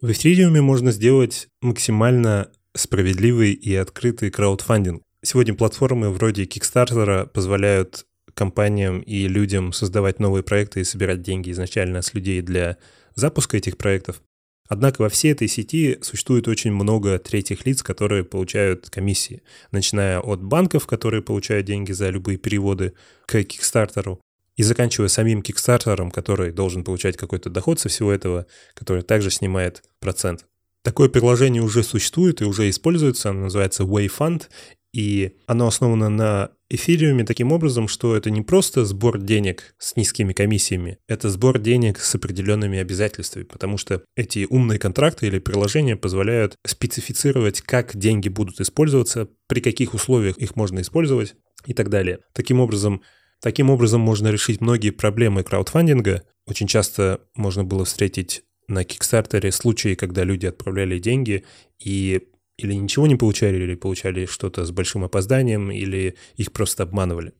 В 0.00 0.08
Ethereum 0.10 0.60
можно 0.60 0.92
сделать 0.92 1.48
максимально 1.62 2.50
справедливый 2.74 3.52
и 3.52 3.74
открытый 3.74 4.30
краудфандинг. 4.30 5.02
Сегодня 5.22 5.54
платформы 5.54 6.10
вроде 6.10 6.44
Kickstarter 6.44 7.26
позволяют 7.26 8.04
компаниям 8.34 9.00
и 9.00 9.28
людям 9.28 9.72
создавать 9.72 10.18
новые 10.18 10.42
проекты 10.42 10.80
и 10.80 10.84
собирать 10.84 11.22
деньги 11.22 11.50
изначально 11.52 12.02
с 12.02 12.12
людей 12.12 12.42
для 12.42 12.76
запуска 13.14 13.56
этих 13.56 13.78
проектов. 13.78 14.20
Однако 14.68 15.02
во 15.02 15.08
всей 15.08 15.32
этой 15.32 15.46
сети 15.46 15.98
существует 16.02 16.48
очень 16.48 16.72
много 16.72 17.18
третьих 17.18 17.64
лиц, 17.64 17.82
которые 17.82 18.24
получают 18.24 18.90
комиссии, 18.90 19.42
начиная 19.70 20.20
от 20.20 20.42
банков, 20.42 20.86
которые 20.86 21.22
получают 21.22 21.66
деньги 21.66 21.92
за 21.92 22.10
любые 22.10 22.38
переводы 22.38 22.94
к 23.26 23.36
Kickstarter, 23.36 24.18
и 24.56 24.62
заканчивая 24.62 25.08
самим 25.08 25.42
Кикстартером, 25.42 26.10
который 26.10 26.52
должен 26.52 26.84
получать 26.84 27.16
какой-то 27.16 27.50
доход 27.50 27.80
со 27.80 27.88
всего 27.88 28.12
этого, 28.12 28.46
который 28.74 29.02
также 29.02 29.30
снимает 29.30 29.82
процент. 30.00 30.46
Такое 30.82 31.08
приложение 31.08 31.62
уже 31.62 31.82
существует 31.82 32.42
и 32.42 32.44
уже 32.44 32.68
используется, 32.68 33.30
оно 33.30 33.44
называется 33.44 33.84
Wayfund, 33.84 34.48
и 34.92 35.38
оно 35.46 35.66
основано 35.66 36.08
на 36.08 36.50
эфириуме 36.70 37.24
таким 37.24 37.50
образом, 37.50 37.88
что 37.88 38.14
это 38.14 38.30
не 38.30 38.42
просто 38.42 38.84
сбор 38.84 39.18
денег 39.18 39.74
с 39.78 39.96
низкими 39.96 40.32
комиссиями, 40.32 40.98
это 41.08 41.30
сбор 41.30 41.58
денег 41.58 41.98
с 41.98 42.14
определенными 42.14 42.78
обязательствами, 42.78 43.42
потому 43.42 43.76
что 43.76 44.04
эти 44.14 44.46
умные 44.48 44.78
контракты 44.78 45.26
или 45.26 45.40
приложения 45.40 45.96
позволяют 45.96 46.56
специфицировать, 46.64 47.60
как 47.60 47.96
деньги 47.96 48.28
будут 48.28 48.60
использоваться, 48.60 49.28
при 49.48 49.60
каких 49.60 49.94
условиях 49.94 50.36
их 50.38 50.54
можно 50.54 50.80
использовать 50.80 51.34
и 51.66 51.74
так 51.74 51.88
далее. 51.88 52.20
Таким 52.32 52.60
образом, 52.60 53.02
таким 53.44 53.68
образом 53.68 54.00
можно 54.00 54.28
решить 54.28 54.62
многие 54.62 54.88
проблемы 54.88 55.42
краудфандинга. 55.42 56.22
Очень 56.46 56.66
часто 56.66 57.20
можно 57.34 57.62
было 57.62 57.84
встретить 57.84 58.42
на 58.68 58.84
Кикстартере 58.84 59.52
случаи, 59.52 59.94
когда 59.96 60.24
люди 60.24 60.46
отправляли 60.46 60.98
деньги 60.98 61.44
и 61.78 62.26
или 62.56 62.72
ничего 62.72 63.06
не 63.06 63.16
получали, 63.16 63.56
или 63.56 63.74
получали 63.74 64.24
что-то 64.24 64.64
с 64.64 64.70
большим 64.70 65.04
опозданием, 65.04 65.70
или 65.70 66.14
их 66.36 66.52
просто 66.52 66.84
обманывали. 66.84 67.34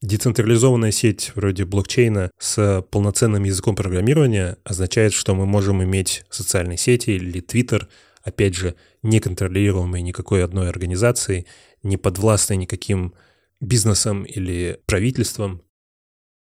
Децентрализованная 0.00 0.92
сеть 0.92 1.32
вроде 1.34 1.66
блокчейна 1.66 2.30
с 2.38 2.82
полноценным 2.90 3.44
языком 3.44 3.76
программирования 3.76 4.56
означает, 4.64 5.12
что 5.12 5.34
мы 5.34 5.44
можем 5.44 5.82
иметь 5.82 6.24
социальные 6.30 6.78
сети 6.78 7.10
или 7.10 7.42
Twitter, 7.42 7.86
опять 8.22 8.54
же, 8.54 8.76
не 9.02 9.20
контролируемые 9.20 10.00
никакой 10.00 10.42
одной 10.42 10.70
организацией, 10.70 11.46
не 11.82 11.98
подвластные 11.98 12.56
никаким 12.56 13.12
бизнесом 13.60 14.24
или 14.24 14.80
правительством, 14.86 15.62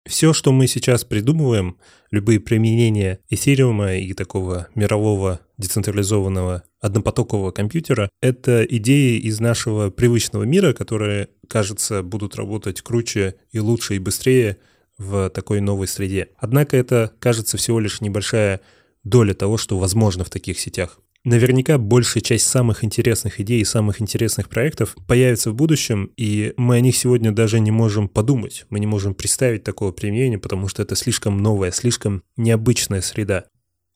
все, 0.06 0.34
что 0.34 0.52
мы 0.52 0.66
сейчас 0.66 1.02
придумываем, 1.04 1.78
любые 2.10 2.38
применения 2.38 3.20
эфириума 3.30 3.94
и 3.96 4.12
такого 4.12 4.68
мирового 4.74 5.40
децентрализованного 5.56 6.64
однопотокового 6.80 7.52
компьютера, 7.52 8.10
это 8.20 8.64
идеи 8.64 9.18
из 9.18 9.40
нашего 9.40 9.88
привычного 9.88 10.42
мира, 10.42 10.74
которые, 10.74 11.28
кажется, 11.48 12.02
будут 12.02 12.36
работать 12.36 12.82
круче 12.82 13.36
и 13.50 13.60
лучше 13.60 13.96
и 13.96 13.98
быстрее 13.98 14.58
в 14.98 15.30
такой 15.30 15.60
новой 15.60 15.88
среде. 15.88 16.28
Однако 16.36 16.76
это, 16.76 17.12
кажется, 17.18 17.56
всего 17.56 17.80
лишь 17.80 18.02
небольшая 18.02 18.60
доля 19.04 19.32
того, 19.32 19.56
что 19.56 19.78
возможно 19.78 20.24
в 20.24 20.30
таких 20.30 20.60
сетях. 20.60 21.00
Наверняка 21.24 21.78
большая 21.78 22.22
часть 22.22 22.46
самых 22.46 22.84
интересных 22.84 23.40
идей 23.40 23.62
и 23.62 23.64
самых 23.64 24.02
интересных 24.02 24.50
проектов 24.50 24.94
появится 25.06 25.50
в 25.50 25.54
будущем, 25.54 26.10
и 26.18 26.52
мы 26.58 26.76
о 26.76 26.80
них 26.80 26.94
сегодня 26.96 27.32
даже 27.32 27.60
не 27.60 27.70
можем 27.70 28.08
подумать. 28.08 28.66
Мы 28.68 28.78
не 28.78 28.87
можем 28.87 29.14
представить 29.14 29.64
такого 29.64 29.90
применения, 29.90 30.38
потому 30.38 30.68
что 30.68 30.82
это 30.82 30.94
слишком 30.96 31.38
новая, 31.38 31.70
слишком 31.70 32.22
необычная 32.37 33.00
среда. 33.00 33.46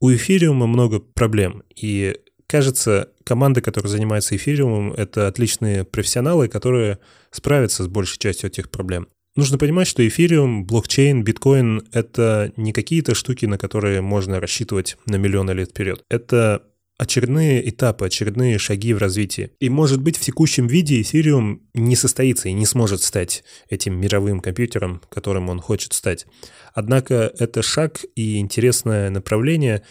У 0.01 0.11
эфириума 0.11 0.67
много 0.67 1.01
проблем, 1.01 1.65
и 1.77 2.17
кажется, 2.47 3.11
команда, 3.25 3.61
которая 3.61 3.91
занимается 3.91 4.35
эфириумом, 4.35 4.95
это 4.95 5.29
отличные 5.29 5.85
профессионалы, 5.85 6.49
которые 6.49 6.99
справятся 7.31 7.85
с 7.85 7.89
большей 7.89 8.19
частью 8.19 8.49
этих 8.49 8.71
проблем. 8.71 9.07
Нужно 9.37 9.59
понимать, 9.59 9.87
что 9.87 10.07
эфириум, 10.07 10.65
блокчейн, 10.65 11.23
биткоин— 11.25 11.83
это 11.93 12.53
не 12.57 12.73
какие-то 12.73 13.15
штуки, 13.15 13.45
на 13.45 13.59
которые 13.59 14.01
можно 14.01 14.41
рассчитывать 14.41 14.97
на 15.05 15.17
миллионы 15.17 15.51
лет 15.51 15.71
вперед. 15.71 16.03
Это 16.09 16.63
очередные 16.99 17.67
этапы, 17.69 18.07
очередные 18.07 18.59
шаги 18.59 18.93
в 18.93 18.99
развитии. 18.99 19.53
И, 19.61 19.69
может 19.71 20.03
быть, 20.03 20.17
в 20.17 20.21
текущем 20.21 20.67
виде 20.67 21.01
Ethereum 21.01 21.61
не 21.73 21.97
состоится 21.97 22.49
и 22.49 22.53
не 22.53 22.67
сможет 22.67 23.03
стать 23.03 23.45
этим 23.71 23.99
мировым 23.99 24.41
компьютером, 24.41 25.01
которым 25.09 25.49
он 25.49 25.61
хочет 25.61 25.93
стать. 25.93 26.27
Однако 26.75 27.33
это 27.39 27.63
шаг 27.63 28.01
и 28.17 28.39
интересное 28.39 29.11
направление, 29.11 29.83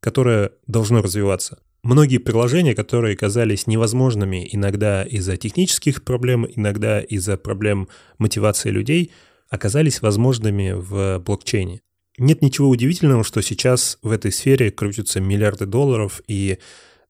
которое 0.00 0.52
должно 0.66 1.02
развиваться. 1.02 1.58
Многие 1.82 2.18
приложения, 2.18 2.74
которые 2.74 3.16
казались 3.16 3.66
невозможными 3.66 4.46
иногда 4.52 5.02
из-за 5.02 5.38
технических 5.38 6.04
проблем, 6.04 6.46
иногда 6.54 7.00
из-за 7.00 7.38
проблем 7.38 7.88
мотивации 8.18 8.68
людей, 8.68 9.12
оказались 9.48 10.02
возможными 10.02 10.72
в 10.72 11.18
блокчейне. 11.20 11.80
Нет 12.20 12.42
ничего 12.42 12.68
удивительного, 12.68 13.24
что 13.24 13.40
сейчас 13.40 13.96
в 14.02 14.10
этой 14.10 14.30
сфере 14.30 14.70
крутятся 14.70 15.20
миллиарды 15.20 15.64
долларов, 15.64 16.20
и 16.28 16.58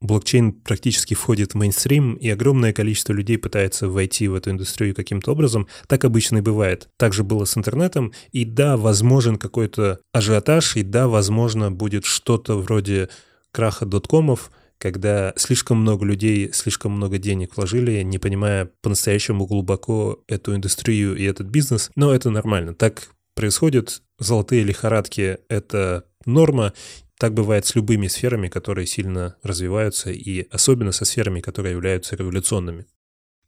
блокчейн 0.00 0.52
практически 0.52 1.14
входит 1.14 1.50
в 1.50 1.54
мейнстрим, 1.56 2.14
и 2.14 2.28
огромное 2.28 2.72
количество 2.72 3.12
людей 3.12 3.36
пытается 3.36 3.88
войти 3.88 4.28
в 4.28 4.36
эту 4.36 4.52
индустрию 4.52 4.94
каким-то 4.94 5.32
образом. 5.32 5.66
Так 5.88 6.04
обычно 6.04 6.38
и 6.38 6.42
бывает. 6.42 6.88
Так 6.96 7.12
же 7.12 7.24
было 7.24 7.44
с 7.44 7.58
интернетом, 7.58 8.12
и 8.30 8.44
да, 8.44 8.76
возможен 8.76 9.34
какой-то 9.34 9.98
ажиотаж, 10.12 10.76
и 10.76 10.84
да, 10.84 11.08
возможно, 11.08 11.72
будет 11.72 12.04
что-то 12.04 12.56
вроде 12.56 13.08
краха 13.50 13.86
доткомов, 13.86 14.52
когда 14.78 15.32
слишком 15.34 15.78
много 15.78 16.06
людей, 16.06 16.52
слишком 16.52 16.92
много 16.92 17.18
денег 17.18 17.56
вложили, 17.56 18.00
не 18.02 18.20
понимая 18.20 18.70
по-настоящему 18.80 19.44
глубоко 19.46 20.22
эту 20.28 20.54
индустрию 20.54 21.16
и 21.16 21.24
этот 21.24 21.48
бизнес. 21.48 21.90
Но 21.96 22.14
это 22.14 22.30
нормально. 22.30 22.74
Так 22.74 23.08
происходит. 23.34 24.02
Золотые 24.20 24.64
лихорадки— 24.64 25.38
это 25.48 26.04
норма. 26.26 26.74
Так 27.18 27.32
бывает 27.34 27.66
с 27.66 27.74
любыми 27.74 28.06
сферами, 28.06 28.48
которые 28.48 28.86
сильно 28.86 29.36
развиваются, 29.42 30.10
и 30.10 30.46
особенно 30.50 30.92
со 30.92 31.06
сферами, 31.06 31.40
которые 31.40 31.72
являются 31.72 32.16
революционными. 32.16 32.86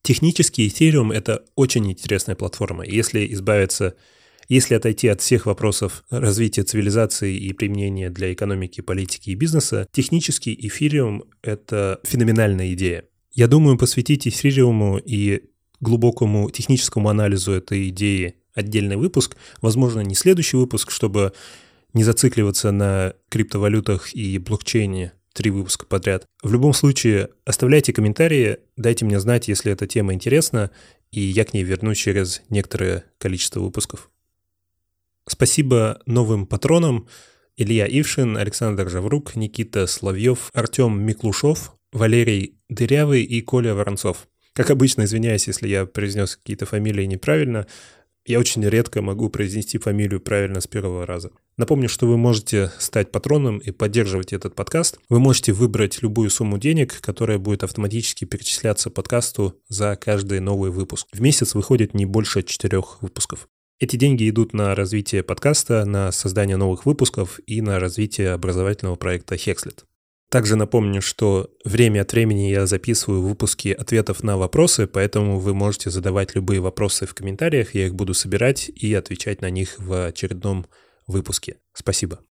Технически 0.03 0.63
Ethereum— 0.63 1.13
это 1.15 1.45
очень 1.57 1.91
интересная 1.91 2.37
платформа. 2.37 2.85
Если 2.87 3.33
избавиться, 3.35 3.95
если 4.49 4.75
отойти 4.75 5.09
от 5.09 5.21
всех 5.21 5.45
вопросов 5.45 6.05
развития 6.11 6.63
цивилизации 6.63 7.37
и 7.37 7.53
применения 7.53 8.09
для 8.09 8.33
экономики, 8.33 8.81
политики 8.81 9.31
и 9.31 9.35
бизнеса, 9.35 9.87
технически 9.93 10.51
Ethereum— 10.51 11.23
это 11.43 12.01
феноменальная 12.03 12.73
идея. 12.73 13.05
Я 13.31 13.47
думаю, 13.47 13.77
посвятить 13.77 14.27
Ethereum 14.27 15.01
и 15.05 15.43
глубокому 15.81 16.51
техническому 16.51 17.11
анализу 17.11 17.53
этой 17.53 17.91
идеи 17.91 18.37
отдельный 18.55 18.97
выпуск, 18.97 19.37
возможно, 19.61 20.01
не 20.01 20.15
следующий 20.15 20.57
выпуск, 20.57 20.91
чтобы 20.91 21.33
не 21.93 22.05
зацикливаться 22.05 22.71
на 22.73 23.15
криптовалютах 23.29 24.15
и 24.15 24.39
блокчейне 24.39 25.13
три 25.33 25.51
выпуска 25.51 25.87
подряд. 25.87 26.27
В 26.43 26.53
любом 26.53 26.73
случае, 26.73 27.31
оставляйте 27.45 27.93
комментарии, 27.93 28.59
дайте 28.77 29.05
мне 29.05 29.19
знать, 29.21 29.49
если 29.49 29.73
эта 29.73 29.87
тема 29.87 30.15
интересна, 30.15 30.71
и 31.11 31.21
я 31.21 31.45
к 31.45 31.55
ней 31.55 31.63
вернусь 31.63 31.99
через 31.99 32.43
некоторое 32.49 33.05
количество 33.19 33.61
выпусков. 33.61 34.11
Спасибо 35.27 36.01
новым 36.07 36.47
патронам 36.47 37.07
Илья 37.57 37.87
Ившин, 37.87 38.37
Александр 38.37 38.89
Жаврук, 38.89 39.37
Никита 39.37 39.87
Славьев, 39.87 40.51
Артем 40.53 41.01
Миклушов, 41.03 41.75
Валерий 41.93 42.57
Дырявый 42.69 43.23
и 43.23 43.41
Коля 43.43 43.75
Воронцов. 43.75 44.27
Как 44.55 44.71
обычно, 44.71 45.05
извиняюсь, 45.05 45.47
если 45.47 45.69
я 45.69 45.87
произнес 45.87 46.37
какие-то 46.37 46.67
фамилии 46.67 47.05
неправильно. 47.05 47.67
Я 48.25 48.39
очень 48.39 48.65
редко 48.65 49.03
могу 49.03 49.29
произнести 49.29 49.79
фамилию 49.79 50.21
правильно 50.21 50.61
с 50.61 50.69
первого 50.69 51.07
раза. 51.07 51.33
Напомню, 51.57 51.89
что 51.89 52.07
вы 52.07 52.17
можете 52.17 52.71
стать 52.79 53.11
патроном 53.11 53.59
и 53.59 53.73
поддерживать 53.73 54.33
этот 54.33 54.55
подкаст. 54.55 54.99
Вы 55.09 55.19
можете 55.19 55.53
выбрать 55.53 56.03
любую 56.03 56.31
сумму 56.31 56.57
денег, 56.57 57.01
которая 57.01 57.39
будет 57.39 57.65
автоматически 57.65 58.25
перечисляться 58.25 58.91
подкасту 58.91 59.61
за 59.69 59.97
каждый 59.97 60.39
новый 60.39 60.71
выпуск. 60.71 61.09
В 61.13 61.21
месяц 61.21 61.55
выходит 61.55 61.95
не 61.95 62.07
больше 62.07 62.45
четырех 62.45 63.03
выпусков. 63.03 63.49
Эти 63.81 63.97
деньги 63.97 64.31
идут 64.31 64.53
на 64.53 64.77
развитие 64.77 65.25
подкаста, 65.25 65.85
на 65.85 66.13
создание 66.13 66.57
новых 66.57 66.87
выпусков 66.87 67.41
и 67.47 67.61
на 67.61 67.81
развитие 67.81 68.31
образовательного 68.31 68.95
проекта 68.95 69.35
Hexlet. 69.35 69.83
Также 70.33 70.57
напомню, 70.57 71.03
что 71.03 71.51
время 71.63 72.01
от 72.01 72.13
времени 72.15 72.49
я 72.49 72.65
записываю 72.65 73.21
выпуски 73.21 73.69
ответов 73.69 74.23
на 74.23 74.39
вопросы, 74.39 74.87
поэтому 74.87 75.39
вы 75.39 75.53
можете 75.53 75.91
задавать 75.91 76.35
любые 76.35 76.61
вопросы 76.61 77.05
в 77.05 77.13
комментариях, 77.13 77.75
я 77.75 77.85
их 77.85 77.95
буду 77.95 78.15
собирать 78.15 78.71
и 78.71 78.95
отвечать 78.95 79.43
на 79.43 79.51
них 79.51 79.75
в 79.77 80.07
очередном 80.07 80.65
выпуске. 81.07 81.57
Спасибо. 81.75 82.21